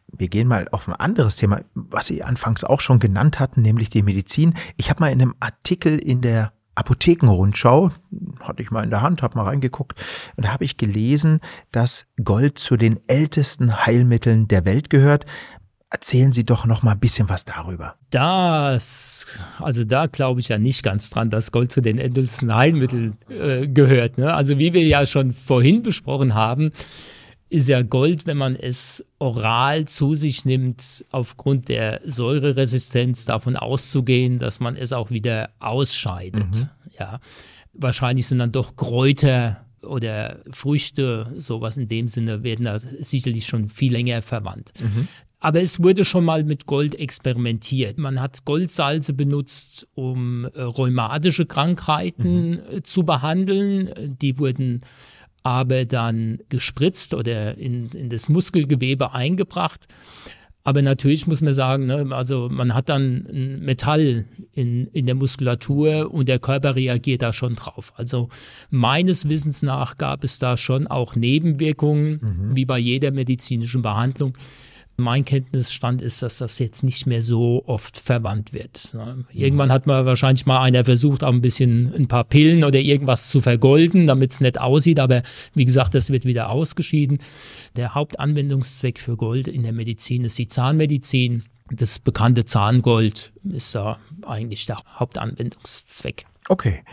Wir 0.07 0.29
gehen 0.29 0.47
mal 0.47 0.67
auf 0.71 0.87
ein 0.87 0.93
anderes 0.93 1.35
Thema, 1.35 1.61
was 1.73 2.07
Sie 2.07 2.23
anfangs 2.23 2.63
auch 2.63 2.79
schon 2.79 2.99
genannt 2.99 3.39
hatten, 3.39 3.61
nämlich 3.61 3.89
die 3.89 4.03
Medizin. 4.03 4.55
Ich 4.77 4.89
habe 4.89 5.01
mal 5.01 5.11
in 5.11 5.21
einem 5.21 5.35
Artikel 5.39 5.99
in 5.99 6.21
der 6.21 6.53
Apothekenrundschau, 6.75 7.91
hatte 8.39 8.63
ich 8.63 8.71
mal 8.71 8.83
in 8.83 8.89
der 8.89 9.01
Hand, 9.01 9.21
habe 9.21 9.37
mal 9.37 9.43
reingeguckt, 9.43 10.01
und 10.37 10.45
da 10.45 10.53
habe 10.53 10.63
ich 10.63 10.77
gelesen, 10.77 11.41
dass 11.71 12.05
Gold 12.23 12.57
zu 12.57 12.77
den 12.77 12.99
ältesten 13.07 13.85
Heilmitteln 13.85 14.47
der 14.47 14.65
Welt 14.65 14.89
gehört. 14.89 15.25
Erzählen 15.89 16.31
Sie 16.31 16.45
doch 16.45 16.65
noch 16.65 16.83
mal 16.83 16.93
ein 16.93 16.99
bisschen 17.01 17.27
was 17.27 17.43
darüber. 17.43 17.95
Das, 18.11 19.41
also 19.59 19.83
da 19.83 20.07
glaube 20.07 20.39
ich 20.39 20.47
ja 20.47 20.57
nicht 20.57 20.83
ganz 20.83 21.09
dran, 21.09 21.29
dass 21.29 21.51
Gold 21.51 21.73
zu 21.73 21.81
den 21.81 21.97
ältesten 21.97 22.55
Heilmitteln 22.55 23.17
äh, 23.29 23.67
gehört. 23.67 24.17
Ne? 24.17 24.33
Also 24.33 24.57
wie 24.57 24.73
wir 24.73 24.83
ja 24.83 25.05
schon 25.05 25.33
vorhin 25.33 25.81
besprochen 25.81 26.33
haben, 26.33 26.71
ist 27.51 27.67
ja 27.67 27.81
Gold, 27.81 28.25
wenn 28.27 28.37
man 28.37 28.55
es 28.55 29.05
oral 29.19 29.85
zu 29.85 30.15
sich 30.15 30.45
nimmt, 30.45 31.05
aufgrund 31.11 31.67
der 31.67 31.99
Säureresistenz 32.05 33.25
davon 33.25 33.57
auszugehen, 33.57 34.39
dass 34.39 34.61
man 34.61 34.77
es 34.77 34.93
auch 34.93 35.11
wieder 35.11 35.49
ausscheidet. 35.59 36.69
Ja, 36.97 37.19
wahrscheinlich 37.73 38.27
sind 38.27 38.39
dann 38.39 38.53
doch 38.53 38.77
Kräuter 38.77 39.65
oder 39.81 40.39
Früchte, 40.51 41.33
sowas 41.35 41.75
in 41.75 41.89
dem 41.89 42.07
Sinne, 42.07 42.43
werden 42.43 42.65
da 42.65 42.79
sicherlich 42.79 43.47
schon 43.47 43.67
viel 43.67 43.91
länger 43.91 44.21
verwandt. 44.21 44.71
Mhm. 44.79 45.09
Aber 45.41 45.61
es 45.61 45.81
wurde 45.81 46.05
schon 46.05 46.23
mal 46.23 46.45
mit 46.45 46.67
Gold 46.67 46.95
experimentiert. 46.95 47.97
Man 47.97 48.21
hat 48.21 48.45
Goldsalze 48.45 49.11
benutzt, 49.13 49.87
um 49.93 50.45
äh, 50.45 50.61
rheumatische 50.61 51.45
Krankheiten 51.45 52.51
mhm. 52.51 52.61
Äh, 52.69 52.83
zu 52.83 53.03
behandeln. 53.03 54.17
Die 54.21 54.37
wurden 54.37 54.81
aber 55.43 55.85
dann 55.85 56.39
gespritzt 56.49 57.13
oder 57.13 57.57
in, 57.57 57.89
in 57.89 58.09
das 58.09 58.29
Muskelgewebe 58.29 59.13
eingebracht. 59.13 59.87
Aber 60.63 60.83
natürlich 60.83 61.25
muss 61.25 61.41
man 61.41 61.53
sagen, 61.53 61.87
ne, 61.87 62.07
also 62.11 62.47
man 62.51 62.75
hat 62.75 62.89
dann 62.89 63.25
ein 63.31 63.61
Metall 63.61 64.25
in, 64.53 64.87
in 64.87 65.07
der 65.07 65.15
Muskulatur 65.15 66.13
und 66.13 66.29
der 66.29 66.37
Körper 66.37 66.75
reagiert 66.75 67.23
da 67.23 67.33
schon 67.33 67.55
drauf. 67.55 67.93
Also 67.95 68.29
meines 68.69 69.27
Wissens 69.27 69.63
nach 69.63 69.97
gab 69.97 70.23
es 70.23 70.37
da 70.37 70.57
schon 70.57 70.85
auch 70.85 71.15
Nebenwirkungen, 71.15 72.19
mhm. 72.21 72.55
wie 72.55 72.65
bei 72.65 72.77
jeder 72.77 73.09
medizinischen 73.09 73.81
Behandlung. 73.81 74.37
Mein 75.01 75.25
Kenntnisstand 75.25 76.01
ist, 76.01 76.21
dass 76.21 76.37
das 76.37 76.59
jetzt 76.59 76.83
nicht 76.83 77.05
mehr 77.05 77.21
so 77.21 77.63
oft 77.65 77.97
verwandt 77.97 78.53
wird. 78.53 78.93
Ne? 78.93 79.25
Irgendwann 79.31 79.71
hat 79.71 79.87
man 79.87 80.05
wahrscheinlich 80.05 80.45
mal 80.45 80.61
einer 80.61 80.85
versucht, 80.85 81.23
auch 81.23 81.33
ein 81.33 81.41
bisschen 81.41 81.93
ein 81.93 82.07
paar 82.07 82.23
Pillen 82.23 82.63
oder 82.63 82.79
irgendwas 82.79 83.29
zu 83.29 83.41
vergolden, 83.41 84.07
damit 84.07 84.31
es 84.31 84.39
nett 84.39 84.59
aussieht. 84.59 84.99
Aber 84.99 85.23
wie 85.53 85.65
gesagt, 85.65 85.95
das 85.95 86.09
wird 86.09 86.25
wieder 86.25 86.49
ausgeschieden. 86.49 87.19
Der 87.75 87.95
Hauptanwendungszweck 87.95 88.99
für 88.99 89.17
Gold 89.17 89.47
in 89.47 89.63
der 89.63 89.73
Medizin 89.73 90.23
ist 90.23 90.37
die 90.37 90.47
Zahnmedizin. 90.47 91.43
Das 91.69 91.99
bekannte 91.99 92.45
Zahngold 92.45 93.31
ist 93.43 93.75
da 93.75 93.97
eigentlich 94.25 94.65
der 94.65 94.77
Hauptanwendungszweck. 94.99 96.25
Okay, 96.49 96.83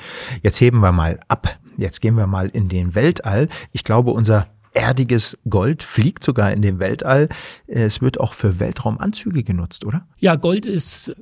jetzt 0.43 0.61
heben 0.61 0.81
wir 0.81 0.93
mal 0.93 1.21
ab. 1.29 1.59
Jetzt 1.77 2.01
gehen 2.01 2.17
wir 2.17 2.27
mal 2.27 2.49
in 2.49 2.69
den 2.69 2.95
Weltall. 2.95 3.49
Ich 3.73 3.83
glaube, 3.83 4.13
unser 4.13 4.47
erdiges 4.79 5.37
Gold 5.49 5.83
fliegt 5.83 6.25
sogar 6.25 6.53
in 6.53 6.63
dem 6.63 6.79
Weltall. 6.79 7.29
Es 7.67 8.01
wird 8.01 8.21
auch 8.21 8.33
für 8.33 8.61
Weltraumanzüge 8.61 9.43
genutzt, 9.43 9.85
oder? 9.85 10.07
Ja, 10.19 10.37
Gold 10.37 10.67
ist 10.67 11.15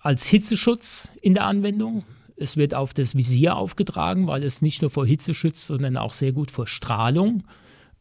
als 0.00 0.26
Hitzeschutz 0.26 1.08
in 1.20 1.34
der 1.34 1.44
Anwendung. 1.44 2.04
Es 2.36 2.56
wird 2.56 2.74
auf 2.74 2.94
das 2.94 3.14
Visier 3.16 3.56
aufgetragen, 3.56 4.26
weil 4.26 4.42
es 4.42 4.62
nicht 4.62 4.80
nur 4.80 4.90
vor 4.90 5.06
Hitze 5.06 5.34
schützt, 5.34 5.66
sondern 5.66 5.96
auch 5.96 6.12
sehr 6.12 6.32
gut 6.32 6.50
vor 6.50 6.66
Strahlung. 6.66 7.44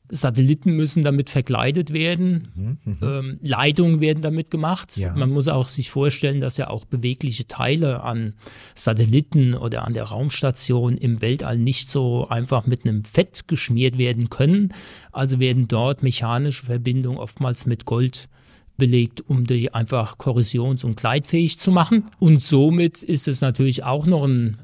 Satelliten 0.09 0.71
müssen 0.71 1.03
damit 1.03 1.29
verkleidet 1.29 1.91
werden, 1.91 2.47
mhm, 2.55 2.77
mhm, 2.85 2.97
ähm, 3.01 3.39
Leitungen 3.41 3.99
werden 3.99 4.21
damit 4.21 4.49
gemacht. 4.49 4.95
Ja. 4.97 5.13
Man 5.13 5.29
muss 5.31 5.47
auch 5.47 5.67
sich 5.67 5.89
vorstellen, 5.89 6.39
dass 6.39 6.57
ja 6.57 6.69
auch 6.69 6.85
bewegliche 6.85 7.47
Teile 7.47 8.03
an 8.03 8.33
Satelliten 8.73 9.53
oder 9.53 9.85
an 9.85 9.93
der 9.93 10.05
Raumstation 10.05 10.97
im 10.97 11.21
Weltall 11.21 11.57
nicht 11.57 11.89
so 11.89 12.27
einfach 12.29 12.65
mit 12.65 12.85
einem 12.85 13.03
Fett 13.03 13.47
geschmiert 13.47 13.97
werden 13.97 14.29
können. 14.29 14.73
Also 15.11 15.39
werden 15.39 15.67
dort 15.67 16.03
mechanische 16.03 16.65
Verbindungen 16.65 17.19
oftmals 17.19 17.65
mit 17.65 17.85
Gold 17.85 18.29
belegt, 18.77 19.27
um 19.27 19.45
die 19.45 19.73
einfach 19.73 20.17
korrosions- 20.17 20.85
und 20.85 20.95
gleitfähig 20.97 21.59
zu 21.59 21.71
machen. 21.71 22.05
Und 22.19 22.41
somit 22.41 23.03
ist 23.03 23.27
es 23.27 23.41
natürlich 23.41 23.83
auch 23.83 24.05
noch 24.05 24.23
ein 24.23 24.57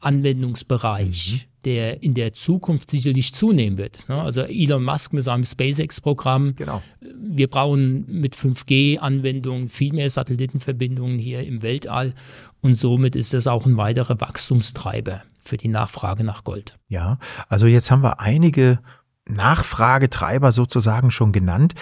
Anwendungsbereich. 0.00 1.46
Mhm 1.48 1.53
der 1.64 2.02
in 2.02 2.14
der 2.14 2.32
Zukunft 2.32 2.90
sicherlich 2.90 3.34
zunehmen 3.34 3.78
wird. 3.78 3.98
Also 4.08 4.42
Elon 4.42 4.84
Musk 4.84 5.12
mit 5.12 5.24
seinem 5.24 5.44
SpaceX-Programm. 5.44 6.54
Genau. 6.56 6.82
Wir 7.00 7.48
brauchen 7.48 8.04
mit 8.08 8.36
5G-Anwendungen 8.36 9.68
viel 9.68 9.92
mehr 9.92 10.10
Satellitenverbindungen 10.10 11.18
hier 11.18 11.44
im 11.46 11.62
Weltall 11.62 12.14
und 12.60 12.74
somit 12.74 13.16
ist 13.16 13.34
das 13.34 13.46
auch 13.46 13.66
ein 13.66 13.76
weiterer 13.76 14.20
Wachstumstreiber 14.20 15.22
für 15.42 15.56
die 15.56 15.68
Nachfrage 15.68 16.24
nach 16.24 16.44
Gold. 16.44 16.78
Ja, 16.88 17.18
also 17.48 17.66
jetzt 17.66 17.90
haben 17.90 18.02
wir 18.02 18.20
einige 18.20 18.78
Nachfragetreiber 19.26 20.52
sozusagen 20.52 21.10
schon 21.10 21.32
genannt. 21.32 21.74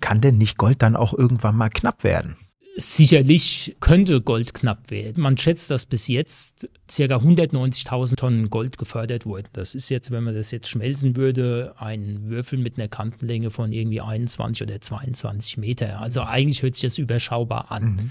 Kann 0.00 0.20
denn 0.20 0.38
nicht 0.38 0.58
Gold 0.58 0.82
dann 0.82 0.96
auch 0.96 1.12
irgendwann 1.12 1.56
mal 1.56 1.68
knapp 1.68 2.04
werden? 2.04 2.36
Sicherlich 2.76 3.76
könnte 3.78 4.20
Gold 4.20 4.52
knapp 4.52 4.90
werden. 4.90 5.22
Man 5.22 5.38
schätzt, 5.38 5.70
dass 5.70 5.86
bis 5.86 6.08
jetzt 6.08 6.68
ca. 6.88 7.04
190.000 7.04 8.16
Tonnen 8.16 8.50
Gold 8.50 8.78
gefördert 8.78 9.26
wurden. 9.26 9.46
Das 9.52 9.76
ist 9.76 9.90
jetzt, 9.90 10.10
wenn 10.10 10.24
man 10.24 10.34
das 10.34 10.50
jetzt 10.50 10.68
schmelzen 10.68 11.14
würde, 11.14 11.74
ein 11.78 12.22
Würfel 12.24 12.58
mit 12.58 12.76
einer 12.76 12.88
Kantenlänge 12.88 13.50
von 13.50 13.72
irgendwie 13.72 14.00
21 14.00 14.64
oder 14.64 14.80
22 14.80 15.56
Meter. 15.58 16.00
Also 16.00 16.22
eigentlich 16.22 16.62
hört 16.62 16.74
sich 16.74 16.82
das 16.82 16.98
überschaubar 16.98 17.70
an. 17.70 18.10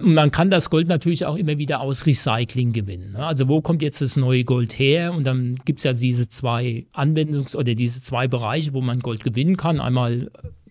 Mhm. 0.00 0.14
Man 0.14 0.32
kann 0.32 0.50
das 0.50 0.70
Gold 0.70 0.88
natürlich 0.88 1.24
auch 1.26 1.36
immer 1.36 1.58
wieder 1.58 1.80
aus 1.80 2.06
Recycling 2.06 2.72
gewinnen. 2.72 3.12
Ne? 3.12 3.24
Also 3.24 3.46
wo 3.46 3.60
kommt 3.60 3.82
jetzt 3.82 4.00
das 4.00 4.16
neue 4.16 4.44
Gold 4.44 4.78
her? 4.78 5.12
Und 5.12 5.24
dann 5.24 5.60
gibt 5.64 5.78
es 5.78 5.84
ja 5.84 5.92
diese 5.92 6.28
zwei 6.28 6.86
Anwendungs- 6.92 7.54
oder 7.54 7.74
diese 7.76 8.02
zwei 8.02 8.26
Bereiche, 8.26 8.72
wo 8.72 8.80
man 8.80 8.98
Gold 8.98 9.22
gewinnen 9.22 9.56
kann. 9.56 9.78
Einmal 9.78 10.30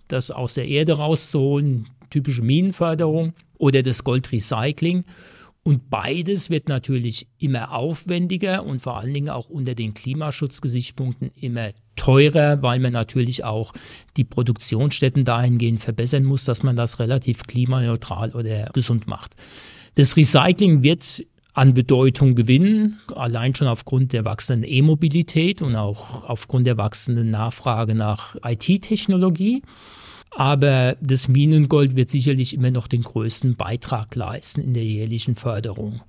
das 0.10 0.32
aus 0.32 0.56
der 0.56 0.68
Erde 0.68 0.94
rauszuholen, 0.94 1.88
typische 2.10 2.42
Minenförderung 2.42 3.34
oder 3.58 3.84
das 3.84 4.04
Goldrecycling. 4.04 5.06
Und 5.64 5.90
beides 5.90 6.50
wird 6.50 6.70
natürlich 6.70 7.28
immer 7.38 7.74
aufwendiger 7.74 8.66
und 8.66 8.82
vor 8.82 8.98
allen 8.98 9.14
Dingen 9.14 9.30
auch 9.30 9.50
unter 9.50 9.76
den 9.76 9.94
Klimaschutzgesichtspunkten 9.94 11.32
immer 11.36 11.72
teurer, 11.96 12.62
weil 12.62 12.80
man 12.80 12.94
natürlich 12.94 13.44
auch 13.44 13.74
die 14.16 14.24
Produktionsstätten 14.24 15.26
dahingehend 15.26 15.82
verbessern 15.82 16.24
muss, 16.24 16.46
dass 16.46 16.64
man 16.64 16.76
das 16.76 17.00
relativ 17.00 17.44
klimaneutral 17.44 18.32
oder 18.32 18.70
gesund 18.74 19.06
macht. 19.06 19.36
Das 19.96 20.16
Recycling 20.16 20.82
wird 20.82 21.26
an 21.54 21.74
Bedeutung 21.74 22.36
gewinnen, 22.36 23.00
allein 23.14 23.54
schon 23.54 23.68
aufgrund 23.68 24.14
der 24.14 24.24
wachsenden 24.24 24.70
E-Mobilität 24.70 25.62
und 25.62 25.76
auch 25.76 26.24
aufgrund 26.24 26.68
der 26.68 26.78
wachsenden 26.78 27.32
Nachfrage 27.32 27.96
nach 27.96 28.38
IT-Technologie. 28.44 29.62
Aber 30.32 30.96
das 31.02 31.28
Minengold 31.28 31.96
wird 31.96 32.10
sicherlich 32.10 32.54
immer 32.54 32.72
noch 32.72 32.88
den 32.88 33.02
größten 33.02 33.56
Beitrag 33.56 34.16
leisten 34.16 34.62
in 34.62 34.74
der 34.74 34.86
jährlichen 34.86 35.36
Förderung. 35.36 36.02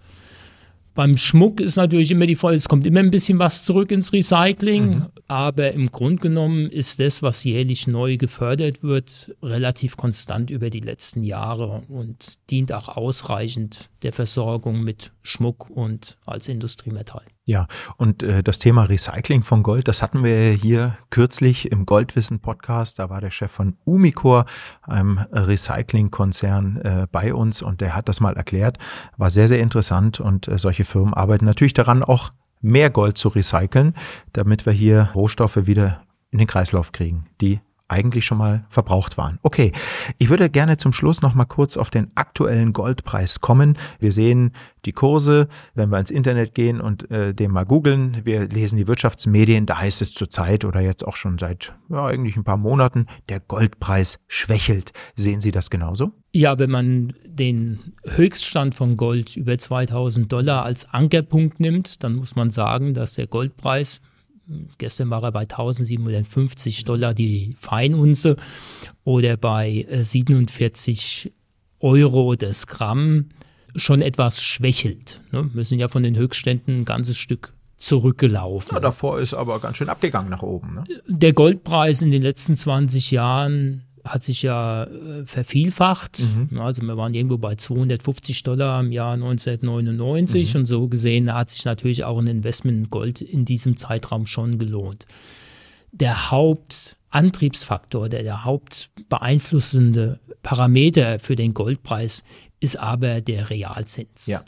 Beim 0.94 1.16
Schmuck 1.16 1.60
ist 1.60 1.76
natürlich 1.76 2.10
immer 2.10 2.26
die 2.26 2.34
Frage, 2.34 2.56
es 2.56 2.68
kommt 2.68 2.84
immer 2.84 3.00
ein 3.00 3.12
bisschen 3.12 3.38
was 3.38 3.64
zurück 3.64 3.92
ins 3.92 4.12
Recycling, 4.12 4.88
mhm. 4.88 5.06
aber 5.28 5.72
im 5.72 5.92
Grunde 5.92 6.20
genommen 6.20 6.68
ist 6.68 6.98
das, 6.98 7.22
was 7.22 7.44
jährlich 7.44 7.86
neu 7.86 8.16
gefördert 8.16 8.82
wird, 8.82 9.34
relativ 9.42 9.96
konstant 9.96 10.50
über 10.50 10.68
die 10.68 10.80
letzten 10.80 11.22
Jahre 11.22 11.84
und 11.88 12.38
dient 12.50 12.72
auch 12.72 12.88
ausreichend 12.88 13.88
der 14.02 14.12
Versorgung 14.12 14.82
mit 14.82 15.12
Schmuck 15.22 15.70
und 15.70 16.18
als 16.26 16.48
Industriemetall. 16.48 17.24
Ja, 17.44 17.66
und 17.96 18.22
äh, 18.22 18.42
das 18.42 18.58
Thema 18.58 18.84
Recycling 18.84 19.42
von 19.42 19.62
Gold, 19.62 19.88
das 19.88 20.02
hatten 20.02 20.22
wir 20.22 20.52
hier 20.52 20.96
kürzlich 21.08 21.72
im 21.72 21.86
Goldwissen-Podcast. 21.86 22.98
Da 22.98 23.10
war 23.10 23.20
der 23.20 23.30
Chef 23.30 23.50
von 23.50 23.76
Umicor, 23.84 24.44
einem 24.82 25.18
Recyclingkonzern, 25.32 26.76
äh, 26.76 27.06
bei 27.10 27.34
uns 27.34 27.62
und 27.62 27.80
der 27.80 27.96
hat 27.96 28.08
das 28.08 28.20
mal 28.20 28.36
erklärt. 28.36 28.78
War 29.16 29.30
sehr, 29.30 29.48
sehr 29.48 29.60
interessant 29.60 30.20
und 30.20 30.48
äh, 30.48 30.58
solche 30.58 30.84
Firmen 30.84 31.14
arbeiten 31.14 31.44
natürlich 31.44 31.74
daran, 31.74 32.02
auch 32.02 32.32
mehr 32.60 32.90
Gold 32.90 33.16
zu 33.16 33.28
recyceln, 33.28 33.94
damit 34.32 34.66
wir 34.66 34.72
hier 34.72 35.10
Rohstoffe 35.14 35.66
wieder 35.66 36.02
in 36.30 36.38
den 36.38 36.46
Kreislauf 36.46 36.92
kriegen, 36.92 37.26
die 37.40 37.60
eigentlich 37.90 38.24
schon 38.24 38.38
mal 38.38 38.64
verbraucht 38.68 39.18
waren. 39.18 39.38
Okay, 39.42 39.72
ich 40.18 40.30
würde 40.30 40.48
gerne 40.48 40.76
zum 40.76 40.92
Schluss 40.92 41.22
noch 41.22 41.34
mal 41.34 41.44
kurz 41.44 41.76
auf 41.76 41.90
den 41.90 42.10
aktuellen 42.14 42.72
Goldpreis 42.72 43.40
kommen. 43.40 43.76
Wir 43.98 44.12
sehen 44.12 44.52
die 44.84 44.92
Kurse, 44.92 45.48
wenn 45.74 45.90
wir 45.90 45.98
ins 45.98 46.10
Internet 46.10 46.54
gehen 46.54 46.80
und 46.80 47.10
äh, 47.10 47.34
den 47.34 47.50
mal 47.50 47.66
googeln. 47.66 48.22
Wir 48.24 48.48
lesen 48.48 48.76
die 48.76 48.86
Wirtschaftsmedien, 48.86 49.66
da 49.66 49.78
heißt 49.78 50.00
es 50.02 50.14
zurzeit 50.14 50.64
oder 50.64 50.80
jetzt 50.80 51.06
auch 51.06 51.16
schon 51.16 51.38
seit 51.38 51.74
ja, 51.88 52.06
eigentlich 52.06 52.36
ein 52.36 52.44
paar 52.44 52.56
Monaten, 52.56 53.06
der 53.28 53.40
Goldpreis 53.40 54.18
schwächelt. 54.28 54.92
Sehen 55.16 55.40
Sie 55.40 55.50
das 55.50 55.70
genauso? 55.70 56.12
Ja, 56.32 56.58
wenn 56.58 56.70
man 56.70 57.12
den 57.26 57.94
Höchststand 58.06 58.74
von 58.74 58.96
Gold 58.96 59.36
über 59.36 59.58
2000 59.58 60.30
Dollar 60.30 60.64
als 60.64 60.88
Ankerpunkt 60.88 61.58
nimmt, 61.58 62.04
dann 62.04 62.14
muss 62.14 62.36
man 62.36 62.50
sagen, 62.50 62.94
dass 62.94 63.14
der 63.14 63.26
Goldpreis 63.26 64.00
Gestern 64.78 65.10
war 65.10 65.22
er 65.22 65.32
bei 65.32 65.42
1750 65.42 66.84
Dollar 66.84 67.14
die 67.14 67.54
Feinunze 67.58 68.36
oder 69.04 69.36
bei 69.36 69.86
47 69.90 71.26
äh, 71.26 71.30
Euro 71.80 72.34
das 72.34 72.66
Gramm 72.66 73.30
schon 73.76 74.02
etwas 74.02 74.42
schwächelt. 74.42 75.22
Ne? 75.32 75.48
Wir 75.54 75.64
sind 75.64 75.78
ja 75.78 75.88
von 75.88 76.02
den 76.02 76.16
Höchstständen 76.16 76.78
ein 76.78 76.84
ganzes 76.84 77.16
Stück 77.16 77.52
zurückgelaufen. 77.76 78.74
Ja, 78.74 78.80
davor 78.80 79.20
ist 79.20 79.32
aber 79.32 79.58
ganz 79.60 79.78
schön 79.78 79.88
abgegangen 79.88 80.30
nach 80.30 80.42
oben. 80.42 80.74
Ne? 80.74 80.84
Der 81.06 81.32
Goldpreis 81.32 82.02
in 82.02 82.10
den 82.10 82.22
letzten 82.22 82.56
20 82.56 83.10
Jahren 83.10 83.86
hat 84.04 84.22
sich 84.22 84.42
ja 84.42 84.84
äh, 84.84 85.26
vervielfacht. 85.26 86.20
Mhm. 86.20 86.58
Also 86.58 86.82
wir 86.82 86.96
waren 86.96 87.14
irgendwo 87.14 87.38
bei 87.38 87.54
250 87.54 88.42
Dollar 88.42 88.80
im 88.80 88.92
Jahr 88.92 89.14
1999 89.14 90.54
mhm. 90.54 90.60
und 90.60 90.66
so 90.66 90.88
gesehen 90.88 91.32
hat 91.32 91.50
sich 91.50 91.64
natürlich 91.64 92.04
auch 92.04 92.18
ein 92.18 92.26
Investment 92.26 92.78
in 92.78 92.90
Gold 92.90 93.20
in 93.20 93.44
diesem 93.44 93.76
Zeitraum 93.76 94.26
schon 94.26 94.58
gelohnt. 94.58 95.06
Der 95.92 96.30
Hauptantriebsfaktor, 96.30 98.08
der, 98.08 98.22
der 98.22 98.44
hauptbeeinflussende 98.44 100.20
Parameter 100.42 101.18
für 101.18 101.36
den 101.36 101.52
Goldpreis 101.52 102.22
ist 102.60 102.78
aber 102.78 103.20
der 103.20 103.50
Realzins. 103.50 104.26
Ja. 104.26 104.42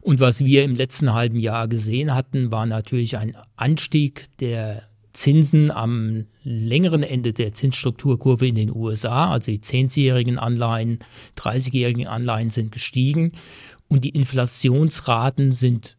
Und 0.00 0.20
was 0.20 0.44
wir 0.44 0.64
im 0.64 0.74
letzten 0.74 1.12
halben 1.12 1.38
Jahr 1.38 1.68
gesehen 1.68 2.14
hatten, 2.14 2.50
war 2.50 2.66
natürlich 2.66 3.16
ein 3.16 3.36
Anstieg 3.56 4.24
der 4.38 4.82
Zinsen 5.18 5.72
am 5.72 6.26
längeren 6.44 7.02
Ende 7.02 7.32
der 7.32 7.52
Zinsstrukturkurve 7.52 8.46
in 8.46 8.54
den 8.54 8.74
USA. 8.74 9.32
Also 9.32 9.50
die 9.50 9.58
10-jährigen 9.58 10.38
Anleihen, 10.38 11.00
30-jährigen 11.36 12.06
Anleihen 12.06 12.50
sind 12.50 12.70
gestiegen 12.70 13.32
und 13.88 14.04
die 14.04 14.10
Inflationsraten 14.10 15.50
sind, 15.50 15.96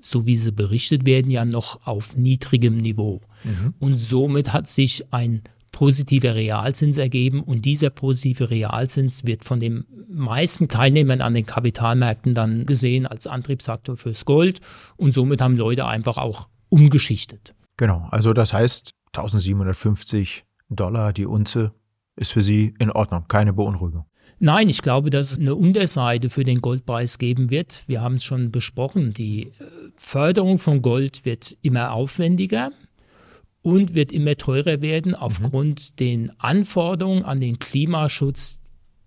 so 0.00 0.26
wie 0.26 0.36
sie 0.36 0.52
berichtet 0.52 1.06
werden, 1.06 1.30
ja 1.30 1.46
noch 1.46 1.86
auf 1.86 2.14
niedrigem 2.14 2.76
Niveau. 2.76 3.22
Mhm. 3.42 3.72
Und 3.78 3.96
somit 3.96 4.52
hat 4.52 4.68
sich 4.68 5.14
ein 5.14 5.40
positiver 5.72 6.34
Realzins 6.34 6.98
ergeben 6.98 7.42
und 7.42 7.64
dieser 7.64 7.88
positive 7.88 8.50
Realzins 8.50 9.24
wird 9.24 9.44
von 9.44 9.60
den 9.60 9.86
meisten 10.10 10.68
Teilnehmern 10.68 11.22
an 11.22 11.32
den 11.32 11.46
Kapitalmärkten 11.46 12.34
dann 12.34 12.66
gesehen 12.66 13.06
als 13.06 13.26
Antriebsfaktor 13.26 13.96
fürs 13.96 14.26
Gold 14.26 14.60
und 14.96 15.12
somit 15.12 15.40
haben 15.40 15.56
Leute 15.56 15.86
einfach 15.86 16.18
auch 16.18 16.48
umgeschichtet. 16.68 17.54
Genau, 17.78 18.06
also 18.10 18.34
das 18.34 18.52
heißt 18.52 18.92
1750 19.14 20.44
Dollar 20.68 21.14
die 21.14 21.24
Unze 21.24 21.72
ist 22.16 22.32
für 22.32 22.42
Sie 22.42 22.74
in 22.78 22.90
Ordnung, 22.90 23.24
keine 23.28 23.54
Beunruhigung. 23.54 24.04
Nein, 24.40 24.68
ich 24.68 24.82
glaube, 24.82 25.10
dass 25.10 25.32
es 25.32 25.38
eine 25.38 25.54
Unterseite 25.54 26.30
für 26.30 26.44
den 26.44 26.60
Goldpreis 26.60 27.18
geben 27.18 27.50
wird. 27.50 27.84
Wir 27.86 28.02
haben 28.02 28.16
es 28.16 28.24
schon 28.24 28.52
besprochen. 28.52 29.12
Die 29.12 29.44
äh, 29.46 29.52
Förderung 29.96 30.58
von 30.58 30.82
Gold 30.82 31.24
wird 31.24 31.56
immer 31.62 31.92
aufwendiger 31.92 32.70
und 33.62 33.94
wird 33.94 34.12
immer 34.12 34.36
teurer 34.36 34.80
werden 34.80 35.12
mhm. 35.12 35.18
aufgrund 35.18 35.92
mhm. 35.92 35.96
den 35.96 36.32
Anforderungen 36.38 37.24
an 37.24 37.40
den 37.40 37.58
Klimaschutz, 37.58 38.60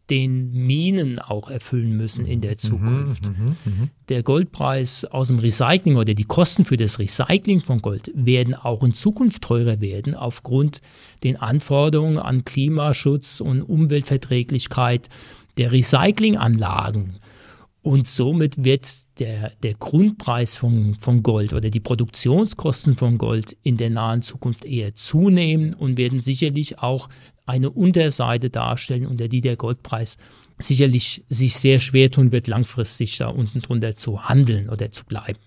den 0.09 0.51
Minen 0.51 1.19
auch 1.19 1.49
erfüllen 1.49 1.95
müssen 1.95 2.25
in 2.25 2.41
der 2.41 2.51
mhm, 2.51 2.57
Zukunft. 2.57 3.29
Mhm, 3.29 3.45
mh, 3.45 3.55
mh. 3.65 3.87
Der 4.09 4.23
Goldpreis 4.23 5.05
aus 5.05 5.29
dem 5.29 5.39
Recycling 5.39 5.95
oder 5.95 6.13
die 6.13 6.25
Kosten 6.25 6.65
für 6.65 6.77
das 6.77 6.99
Recycling 6.99 7.61
von 7.61 7.81
Gold 7.81 8.11
werden 8.13 8.53
auch 8.53 8.83
in 8.83 8.93
Zukunft 8.93 9.43
teurer 9.43 9.79
werden 9.79 10.13
aufgrund 10.15 10.81
den 11.23 11.37
Anforderungen 11.37 12.17
an 12.17 12.43
Klimaschutz 12.43 13.39
und 13.39 13.61
Umweltverträglichkeit 13.61 15.07
der 15.57 15.71
Recyclinganlagen. 15.71 17.19
Und 17.83 18.05
somit 18.05 18.63
wird 18.63 18.87
der, 19.19 19.53
der 19.63 19.73
Grundpreis 19.73 20.55
von, 20.55 20.93
von 20.99 21.23
Gold 21.23 21.53
oder 21.53 21.71
die 21.71 21.79
Produktionskosten 21.79 22.95
von 22.95 23.17
Gold 23.17 23.57
in 23.63 23.77
der 23.77 23.89
nahen 23.89 24.21
Zukunft 24.21 24.65
eher 24.65 24.93
zunehmen 24.93 25.73
und 25.73 25.97
werden 25.97 26.19
sicherlich 26.19 26.77
auch 26.77 27.09
eine 27.45 27.69
Unterseite 27.69 28.49
darstellen, 28.49 29.07
unter 29.07 29.27
die 29.27 29.41
der 29.41 29.55
Goldpreis 29.55 30.17
sicherlich 30.57 31.23
sich 31.27 31.57
sehr 31.57 31.79
schwer 31.79 32.11
tun 32.11 32.31
wird, 32.31 32.47
langfristig 32.47 33.17
da 33.17 33.27
unten 33.27 33.59
drunter 33.59 33.95
zu 33.95 34.29
handeln 34.29 34.69
oder 34.69 34.91
zu 34.91 35.05
bleiben. 35.05 35.39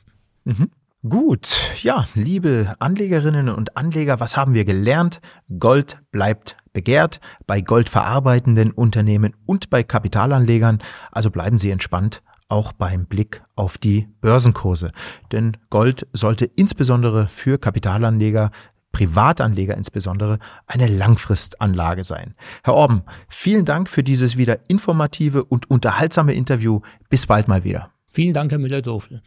Mhm. 0.45 0.71
Gut, 1.07 1.59
ja, 1.83 2.07
liebe 2.15 2.75
Anlegerinnen 2.79 3.51
und 3.51 3.77
Anleger, 3.77 4.21
was 4.21 4.39
haben 4.39 4.55
wir 4.55 4.65
gelernt? 4.65 5.21
Gold 5.59 5.99
bleibt 6.11 6.57
begehrt 6.73 7.21
bei 7.47 7.61
goldverarbeitenden 7.61 8.71
Unternehmen 8.71 9.35
und 9.47 9.71
bei 9.71 9.83
Kapitalanlegern, 9.83 10.83
also 11.13 11.31
bleiben 11.31 11.57
Sie 11.57 11.71
entspannt, 11.71 12.23
auch 12.49 12.73
beim 12.73 13.07
Blick 13.07 13.43
auf 13.55 13.79
die 13.79 14.09
Börsenkurse. 14.21 14.91
Denn 15.33 15.57
Gold 15.71 16.07
sollte 16.13 16.45
insbesondere 16.45 17.29
für 17.29 17.59
Kapitalanleger 17.59 18.51
Privatanleger 18.95 19.77
insbesondere 19.77 20.39
eine 20.67 20.87
Langfristanlage 20.87 22.05
sein. 22.05 22.35
Herr 22.63 22.75
Orben, 22.75 23.03
vielen 23.29 23.67
Dank 23.67 23.91
für 23.91 24.03
dieses 24.03 24.39
wieder 24.39 24.61
informative 24.69 25.45
und 25.45 25.71
unterhaltsame 25.71 26.33
Interview. 26.33 26.81
Bis 27.11 27.27
bald 27.27 27.49
mal 27.49 27.65
wieder. 27.65 27.91
Vielen 28.09 28.33
Dank, 28.33 28.53
Herr 28.53 28.59
Müller-Dofel. 28.59 29.21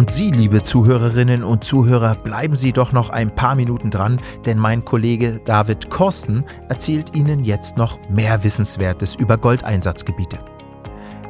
Und 0.00 0.10
Sie, 0.10 0.30
liebe 0.30 0.62
Zuhörerinnen 0.62 1.44
und 1.44 1.62
Zuhörer, 1.62 2.14
bleiben 2.14 2.56
Sie 2.56 2.72
doch 2.72 2.92
noch 2.92 3.10
ein 3.10 3.34
paar 3.34 3.54
Minuten 3.54 3.90
dran, 3.90 4.18
denn 4.46 4.56
mein 4.56 4.82
Kollege 4.82 5.42
David 5.44 5.90
Korsten 5.90 6.42
erzählt 6.70 7.14
Ihnen 7.14 7.44
jetzt 7.44 7.76
noch 7.76 7.98
mehr 8.08 8.42
Wissenswertes 8.42 9.14
über 9.14 9.36
Goldeinsatzgebiete. 9.36 10.38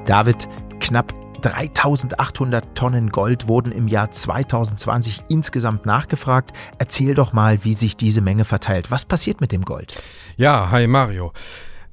David, 0.07 0.49
knapp 0.79 1.13
3800 1.41 2.77
Tonnen 2.77 3.11
Gold 3.11 3.49
wurden 3.49 3.73
im 3.73 3.89
Jahr 3.89 4.13
2020 4.13 5.25
insgesamt 5.27 5.85
nachgefragt. 5.85 6.53
Erzähl 6.79 7.17
doch 7.17 7.33
mal, 7.33 7.65
wie 7.65 7.75
sich 7.75 7.97
diese 7.97 8.21
Menge 8.21 8.45
verteilt. 8.45 8.93
Was 8.93 9.05
passiert 9.05 9.41
mit 9.41 9.51
dem 9.51 9.65
Gold? 9.65 10.01
Ja, 10.37 10.71
hi 10.71 10.87
Mario. 10.87 11.33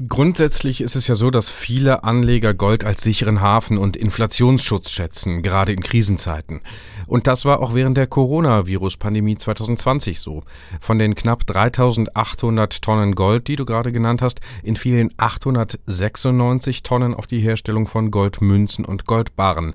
Grundsätzlich 0.05 0.81
ist 0.81 0.95
es 0.95 1.07
ja 1.07 1.15
so, 1.15 1.31
dass 1.31 1.49
viele 1.49 2.03
Anleger 2.03 2.53
Gold 2.53 2.83
als 2.83 3.01
sicheren 3.01 3.41
Hafen 3.41 3.79
und 3.79 3.97
Inflationsschutz 3.97 4.91
schätzen, 4.91 5.41
gerade 5.41 5.73
in 5.73 5.81
Krisenzeiten. 5.81 6.61
Und 7.07 7.25
das 7.25 7.45
war 7.45 7.61
auch 7.61 7.73
während 7.73 7.97
der 7.97 8.05
Coronavirus-Pandemie 8.05 9.37
2020 9.37 10.19
so. 10.19 10.43
Von 10.79 10.99
den 10.99 11.15
knapp 11.15 11.47
3800 11.47 12.79
Tonnen 12.79 13.15
Gold, 13.15 13.47
die 13.47 13.55
du 13.55 13.65
gerade 13.65 13.91
genannt 13.91 14.21
hast, 14.21 14.39
entfielen 14.61 15.11
896 15.17 16.83
Tonnen 16.83 17.15
auf 17.15 17.25
die 17.25 17.39
Herstellung 17.39 17.87
von 17.87 18.11
Goldmünzen 18.11 18.85
und 18.85 19.07
Goldbarren. 19.07 19.73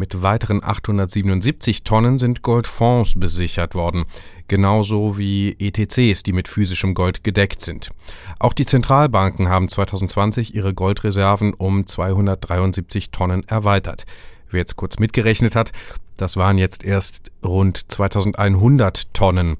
Mit 0.00 0.22
weiteren 0.22 0.64
877 0.64 1.84
Tonnen 1.84 2.18
sind 2.18 2.40
Goldfonds 2.40 3.20
besichert 3.20 3.74
worden, 3.74 4.06
genauso 4.48 5.18
wie 5.18 5.54
ETCs, 5.58 6.22
die 6.22 6.32
mit 6.32 6.48
physischem 6.48 6.94
Gold 6.94 7.22
gedeckt 7.22 7.60
sind. 7.60 7.90
Auch 8.38 8.54
die 8.54 8.64
Zentralbanken 8.64 9.50
haben 9.50 9.68
2020 9.68 10.54
ihre 10.54 10.72
Goldreserven 10.72 11.52
um 11.52 11.86
273 11.86 13.10
Tonnen 13.10 13.46
erweitert. 13.46 14.06
Wer 14.48 14.60
jetzt 14.60 14.76
kurz 14.76 14.98
mitgerechnet 14.98 15.54
hat, 15.54 15.70
das 16.16 16.38
waren 16.38 16.56
jetzt 16.56 16.82
erst 16.82 17.30
rund 17.44 17.92
2100 17.92 19.12
Tonnen. 19.12 19.58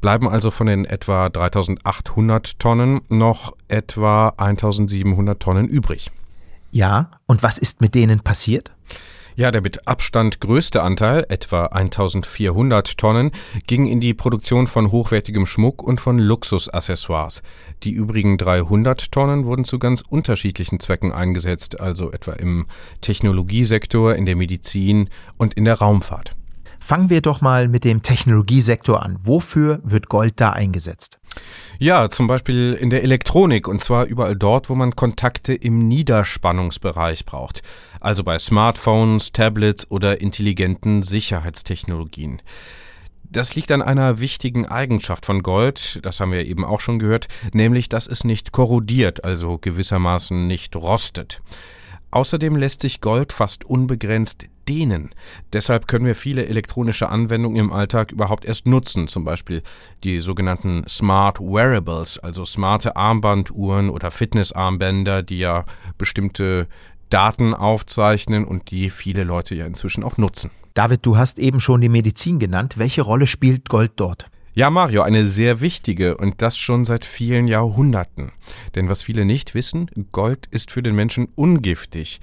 Bleiben 0.00 0.28
also 0.28 0.52
von 0.52 0.68
den 0.68 0.84
etwa 0.84 1.30
3800 1.30 2.60
Tonnen 2.60 3.00
noch 3.08 3.56
etwa 3.66 4.34
1700 4.36 5.42
Tonnen 5.42 5.66
übrig. 5.66 6.12
Ja, 6.70 7.10
und 7.26 7.42
was 7.42 7.58
ist 7.58 7.80
mit 7.80 7.96
denen 7.96 8.20
passiert? 8.20 8.70
Ja, 9.40 9.50
der 9.50 9.62
mit 9.62 9.88
Abstand 9.88 10.38
größte 10.40 10.82
Anteil, 10.82 11.24
etwa 11.30 11.64
1400 11.64 12.98
Tonnen, 12.98 13.30
ging 13.66 13.86
in 13.86 13.98
die 13.98 14.12
Produktion 14.12 14.66
von 14.66 14.92
hochwertigem 14.92 15.46
Schmuck 15.46 15.82
und 15.82 15.98
von 15.98 16.18
Luxusaccessoires. 16.18 17.40
Die 17.82 17.92
übrigen 17.92 18.36
300 18.36 19.10
Tonnen 19.10 19.46
wurden 19.46 19.64
zu 19.64 19.78
ganz 19.78 20.02
unterschiedlichen 20.06 20.78
Zwecken 20.78 21.10
eingesetzt, 21.10 21.80
also 21.80 22.12
etwa 22.12 22.32
im 22.32 22.66
Technologiesektor, 23.00 24.14
in 24.14 24.26
der 24.26 24.36
Medizin 24.36 25.08
und 25.38 25.54
in 25.54 25.64
der 25.64 25.78
Raumfahrt. 25.78 26.36
Fangen 26.78 27.08
wir 27.08 27.22
doch 27.22 27.40
mal 27.40 27.66
mit 27.66 27.84
dem 27.84 28.02
Technologiesektor 28.02 29.02
an. 29.02 29.20
Wofür 29.22 29.80
wird 29.84 30.10
Gold 30.10 30.34
da 30.36 30.50
eingesetzt? 30.50 31.19
Ja, 31.78 32.10
zum 32.10 32.26
Beispiel 32.26 32.76
in 32.78 32.90
der 32.90 33.02
Elektronik 33.02 33.66
und 33.66 33.82
zwar 33.82 34.04
überall 34.04 34.36
dort, 34.36 34.68
wo 34.68 34.74
man 34.74 34.96
Kontakte 34.96 35.54
im 35.54 35.88
Niederspannungsbereich 35.88 37.24
braucht. 37.24 37.62
Also 38.00 38.22
bei 38.22 38.38
Smartphones, 38.38 39.32
Tablets 39.32 39.90
oder 39.90 40.20
intelligenten 40.20 41.02
Sicherheitstechnologien. 41.02 42.42
Das 43.32 43.54
liegt 43.54 43.70
an 43.70 43.80
einer 43.80 44.20
wichtigen 44.20 44.66
Eigenschaft 44.66 45.24
von 45.24 45.42
Gold, 45.42 46.00
das 46.02 46.18
haben 46.18 46.32
wir 46.32 46.44
eben 46.44 46.64
auch 46.64 46.80
schon 46.80 46.98
gehört, 46.98 47.28
nämlich 47.54 47.88
dass 47.88 48.08
es 48.08 48.24
nicht 48.24 48.50
korrodiert, 48.50 49.24
also 49.24 49.56
gewissermaßen 49.56 50.48
nicht 50.48 50.74
rostet. 50.74 51.40
Außerdem 52.10 52.56
lässt 52.56 52.80
sich 52.80 53.00
Gold 53.00 53.32
fast 53.32 53.64
unbegrenzt 53.64 54.46
dehnen. 54.70 55.10
Deshalb 55.52 55.88
können 55.88 56.06
wir 56.06 56.14
viele 56.14 56.46
elektronische 56.46 57.08
Anwendungen 57.08 57.58
im 57.58 57.72
Alltag 57.72 58.12
überhaupt 58.12 58.44
erst 58.44 58.66
nutzen, 58.66 59.08
zum 59.08 59.24
Beispiel 59.24 59.62
die 60.04 60.20
sogenannten 60.20 60.84
Smart 60.88 61.40
Wearables, 61.40 62.18
also 62.20 62.44
smarte 62.44 62.94
Armbanduhren 62.94 63.90
oder 63.90 64.12
Fitnessarmbänder, 64.12 65.24
die 65.24 65.40
ja 65.40 65.64
bestimmte 65.98 66.68
Daten 67.08 67.52
aufzeichnen 67.52 68.44
und 68.44 68.70
die 68.70 68.90
viele 68.90 69.24
Leute 69.24 69.56
ja 69.56 69.66
inzwischen 69.66 70.04
auch 70.04 70.16
nutzen. 70.16 70.52
David, 70.74 71.04
du 71.04 71.16
hast 71.16 71.40
eben 71.40 71.58
schon 71.58 71.80
die 71.80 71.88
Medizin 71.88 72.38
genannt. 72.38 72.78
Welche 72.78 73.02
Rolle 73.02 73.26
spielt 73.26 73.68
Gold 73.68 73.92
dort? 73.96 74.30
Ja, 74.54 74.70
Mario, 74.70 75.02
eine 75.02 75.26
sehr 75.26 75.60
wichtige 75.60 76.16
und 76.16 76.42
das 76.42 76.56
schon 76.56 76.84
seit 76.84 77.04
vielen 77.04 77.48
Jahrhunderten. 77.48 78.30
Denn 78.76 78.88
was 78.88 79.02
viele 79.02 79.24
nicht 79.24 79.54
wissen, 79.54 79.90
Gold 80.12 80.46
ist 80.50 80.70
für 80.70 80.82
den 80.82 80.94
Menschen 80.94 81.28
ungiftig. 81.34 82.20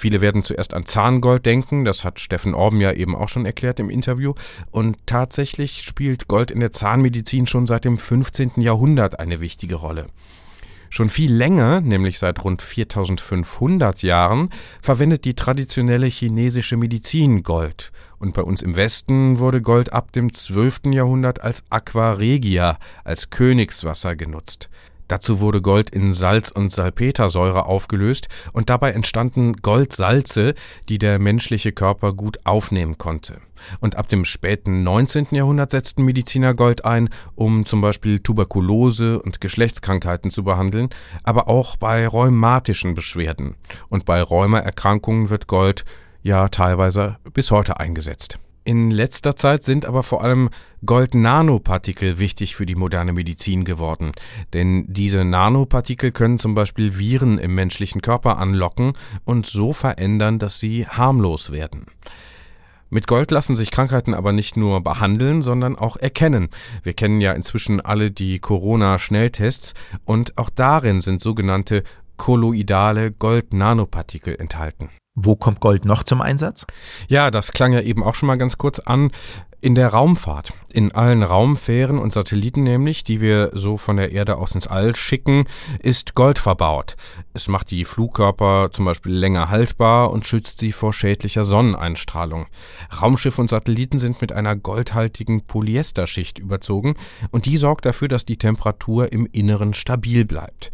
Viele 0.00 0.22
werden 0.22 0.42
zuerst 0.42 0.72
an 0.72 0.86
Zahngold 0.86 1.44
denken, 1.44 1.84
das 1.84 2.04
hat 2.04 2.20
Steffen 2.20 2.54
Orben 2.54 2.80
ja 2.80 2.90
eben 2.90 3.14
auch 3.14 3.28
schon 3.28 3.44
erklärt 3.44 3.78
im 3.80 3.90
Interview. 3.90 4.32
Und 4.70 4.96
tatsächlich 5.04 5.82
spielt 5.82 6.26
Gold 6.26 6.50
in 6.50 6.60
der 6.60 6.72
Zahnmedizin 6.72 7.46
schon 7.46 7.66
seit 7.66 7.84
dem 7.84 7.98
15. 7.98 8.62
Jahrhundert 8.62 9.20
eine 9.20 9.40
wichtige 9.40 9.74
Rolle. 9.74 10.06
Schon 10.88 11.10
viel 11.10 11.30
länger, 11.30 11.82
nämlich 11.82 12.18
seit 12.18 12.42
rund 12.42 12.62
4500 12.62 14.02
Jahren, 14.02 14.48
verwendet 14.80 15.26
die 15.26 15.34
traditionelle 15.34 16.06
chinesische 16.06 16.78
Medizin 16.78 17.42
Gold 17.42 17.92
Und 18.18 18.32
bei 18.32 18.42
uns 18.42 18.62
im 18.62 18.76
Westen 18.76 19.38
wurde 19.38 19.60
Gold 19.60 19.92
ab 19.92 20.12
dem 20.12 20.32
12. 20.32 20.86
Jahrhundert 20.86 21.42
als 21.42 21.62
Aqua 21.68 22.12
Regia, 22.12 22.78
als 23.04 23.28
Königswasser 23.28 24.16
genutzt. 24.16 24.70
Dazu 25.10 25.40
wurde 25.40 25.60
Gold 25.60 25.90
in 25.90 26.12
Salz 26.12 26.52
und 26.52 26.70
Salpetersäure 26.70 27.66
aufgelöst 27.66 28.28
und 28.52 28.70
dabei 28.70 28.92
entstanden 28.92 29.54
Goldsalze, 29.54 30.54
die 30.88 30.98
der 30.98 31.18
menschliche 31.18 31.72
Körper 31.72 32.12
gut 32.12 32.38
aufnehmen 32.44 32.96
konnte. 32.96 33.40
Und 33.80 33.96
ab 33.96 34.08
dem 34.08 34.24
späten 34.24 34.84
19. 34.84 35.26
Jahrhundert 35.32 35.72
setzten 35.72 36.04
Mediziner 36.04 36.54
Gold 36.54 36.84
ein, 36.84 37.08
um 37.34 37.66
zum 37.66 37.80
Beispiel 37.80 38.20
Tuberkulose 38.20 39.20
und 39.20 39.40
Geschlechtskrankheiten 39.40 40.30
zu 40.30 40.44
behandeln, 40.44 40.90
aber 41.24 41.48
auch 41.48 41.74
bei 41.74 42.06
rheumatischen 42.06 42.94
Beschwerden. 42.94 43.56
Und 43.88 44.04
bei 44.04 44.22
Rheumaerkrankungen 44.22 45.28
wird 45.28 45.48
Gold 45.48 45.84
ja 46.22 46.46
teilweise 46.46 47.16
bis 47.34 47.50
heute 47.50 47.80
eingesetzt. 47.80 48.38
In 48.64 48.90
letzter 48.90 49.36
Zeit 49.36 49.64
sind 49.64 49.86
aber 49.86 50.02
vor 50.02 50.22
allem 50.22 50.50
Gold-Nanopartikel 50.84 52.18
wichtig 52.18 52.54
für 52.56 52.66
die 52.66 52.74
moderne 52.74 53.12
Medizin 53.12 53.64
geworden. 53.64 54.12
Denn 54.52 54.84
diese 54.86 55.24
Nanopartikel 55.24 56.12
können 56.12 56.38
zum 56.38 56.54
Beispiel 56.54 56.98
Viren 56.98 57.38
im 57.38 57.54
menschlichen 57.54 58.02
Körper 58.02 58.38
anlocken 58.38 58.92
und 59.24 59.46
so 59.46 59.72
verändern, 59.72 60.38
dass 60.38 60.60
sie 60.60 60.86
harmlos 60.86 61.52
werden. 61.52 61.86
Mit 62.90 63.06
Gold 63.06 63.30
lassen 63.30 63.56
sich 63.56 63.70
Krankheiten 63.70 64.14
aber 64.14 64.32
nicht 64.32 64.56
nur 64.56 64.82
behandeln, 64.82 65.42
sondern 65.42 65.76
auch 65.76 65.96
erkennen. 65.96 66.48
Wir 66.82 66.92
kennen 66.92 67.20
ja 67.20 67.32
inzwischen 67.32 67.80
alle 67.80 68.10
die 68.10 68.40
Corona-Schnelltests 68.40 69.74
und 70.04 70.36
auch 70.36 70.50
darin 70.50 71.00
sind 71.00 71.20
sogenannte 71.20 71.84
kolloidale 72.16 73.12
Gold-Nanopartikel 73.12 74.34
enthalten. 74.34 74.90
Wo 75.22 75.36
kommt 75.36 75.60
Gold 75.60 75.84
noch 75.84 76.02
zum 76.02 76.22
Einsatz? 76.22 76.66
Ja, 77.08 77.30
das 77.30 77.52
klang 77.52 77.72
ja 77.72 77.80
eben 77.80 78.02
auch 78.02 78.14
schon 78.14 78.26
mal 78.26 78.38
ganz 78.38 78.56
kurz 78.56 78.78
an. 78.78 79.10
In 79.62 79.74
der 79.74 79.88
Raumfahrt. 79.88 80.54
In 80.72 80.92
allen 80.92 81.22
Raumfähren 81.22 81.98
und 81.98 82.14
Satelliten 82.14 82.62
nämlich, 82.62 83.04
die 83.04 83.20
wir 83.20 83.50
so 83.52 83.76
von 83.76 83.98
der 83.98 84.12
Erde 84.12 84.38
aus 84.38 84.54
ins 84.54 84.66
All 84.66 84.96
schicken, 84.96 85.44
ist 85.80 86.14
Gold 86.14 86.38
verbaut. 86.38 86.96
Es 87.34 87.46
macht 87.48 87.70
die 87.70 87.84
Flugkörper 87.84 88.70
zum 88.72 88.86
Beispiel 88.86 89.12
länger 89.12 89.50
haltbar 89.50 90.12
und 90.12 90.26
schützt 90.26 90.60
sie 90.60 90.72
vor 90.72 90.94
schädlicher 90.94 91.44
Sonneneinstrahlung. 91.44 92.46
Raumschiffe 93.02 93.42
und 93.42 93.50
Satelliten 93.50 93.98
sind 93.98 94.22
mit 94.22 94.32
einer 94.32 94.56
goldhaltigen 94.56 95.42
Polyesterschicht 95.42 96.38
überzogen 96.38 96.94
und 97.30 97.44
die 97.44 97.58
sorgt 97.58 97.84
dafür, 97.84 98.08
dass 98.08 98.24
die 98.24 98.38
Temperatur 98.38 99.12
im 99.12 99.26
Inneren 99.30 99.74
stabil 99.74 100.24
bleibt. 100.24 100.70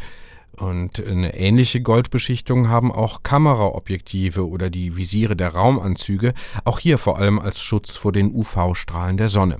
Und 0.59 1.05
eine 1.05 1.37
ähnliche 1.37 1.81
Goldbeschichtung 1.81 2.69
haben 2.69 2.91
auch 2.91 3.23
Kameraobjektive 3.23 4.49
oder 4.49 4.71
die 4.71 4.97
Visiere 4.97 5.37
der 5.37 5.55
Raumanzüge, 5.55 6.33
auch 6.65 6.79
hier 6.79 6.99
vor 6.99 7.19
allem 7.19 7.39
als 7.39 7.61
Schutz 7.61 7.97
vor 7.97 8.13
den 8.13 8.35
UV-Strahlen 8.35 9.17
der 9.17 9.29
Sonne. 9.29 9.59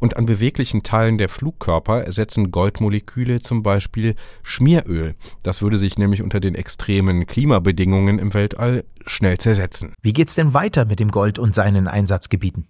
Und 0.00 0.16
an 0.16 0.26
beweglichen 0.26 0.82
Teilen 0.82 1.18
der 1.18 1.28
Flugkörper 1.28 2.02
ersetzen 2.02 2.50
Goldmoleküle 2.50 3.40
zum 3.40 3.62
Beispiel 3.62 4.14
Schmieröl. 4.42 5.14
Das 5.42 5.62
würde 5.62 5.78
sich 5.78 5.98
nämlich 5.98 6.22
unter 6.22 6.40
den 6.40 6.54
extremen 6.54 7.26
Klimabedingungen 7.26 8.18
im 8.18 8.34
Weltall 8.34 8.84
schnell 9.06 9.38
zersetzen. 9.38 9.94
Wie 10.02 10.12
geht's 10.12 10.34
denn 10.34 10.54
weiter 10.54 10.84
mit 10.84 11.00
dem 11.00 11.10
Gold 11.10 11.38
und 11.38 11.54
seinen 11.54 11.88
Einsatzgebieten? 11.88 12.68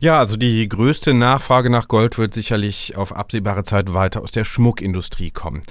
Ja, 0.00 0.18
also 0.18 0.36
die 0.36 0.68
größte 0.68 1.14
Nachfrage 1.14 1.70
nach 1.70 1.88
Gold 1.88 2.18
wird 2.18 2.34
sicherlich 2.34 2.96
auf 2.96 3.14
absehbare 3.14 3.64
Zeit 3.64 3.94
weiter 3.94 4.22
aus 4.22 4.30
der 4.30 4.44
Schmuckindustrie 4.44 5.30
kommen. 5.30 5.62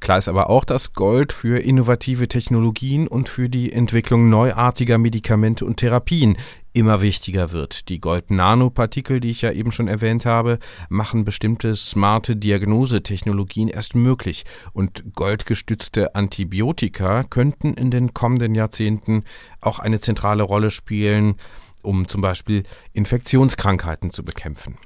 Klar 0.00 0.16
ist 0.16 0.28
aber 0.28 0.48
auch, 0.48 0.64
dass 0.64 0.94
Gold 0.94 1.32
für 1.32 1.58
innovative 1.58 2.26
Technologien 2.26 3.06
und 3.06 3.28
für 3.28 3.50
die 3.50 3.70
Entwicklung 3.72 4.30
neuartiger 4.30 4.96
Medikamente 4.96 5.66
und 5.66 5.76
Therapien 5.76 6.38
immer 6.72 7.02
wichtiger 7.02 7.52
wird. 7.52 7.88
Die 7.88 8.00
Gold-Nanopartikel, 8.00 9.20
die 9.20 9.30
ich 9.30 9.42
ja 9.42 9.52
eben 9.52 9.72
schon 9.72 9.88
erwähnt 9.88 10.24
habe, 10.24 10.58
machen 10.88 11.24
bestimmte 11.24 11.74
smarte 11.74 12.36
Diagnosetechnologien 12.36 13.68
erst 13.68 13.94
möglich 13.94 14.44
und 14.72 15.14
goldgestützte 15.14 16.14
Antibiotika 16.14 17.24
könnten 17.24 17.74
in 17.74 17.90
den 17.90 18.14
kommenden 18.14 18.54
Jahrzehnten 18.54 19.24
auch 19.60 19.80
eine 19.80 20.00
zentrale 20.00 20.44
Rolle 20.44 20.70
spielen, 20.70 21.36
um 21.82 22.08
zum 22.08 22.20
Beispiel 22.20 22.64
Infektionskrankheiten 22.92 24.10
zu 24.10 24.24
bekämpfen. 24.24 24.76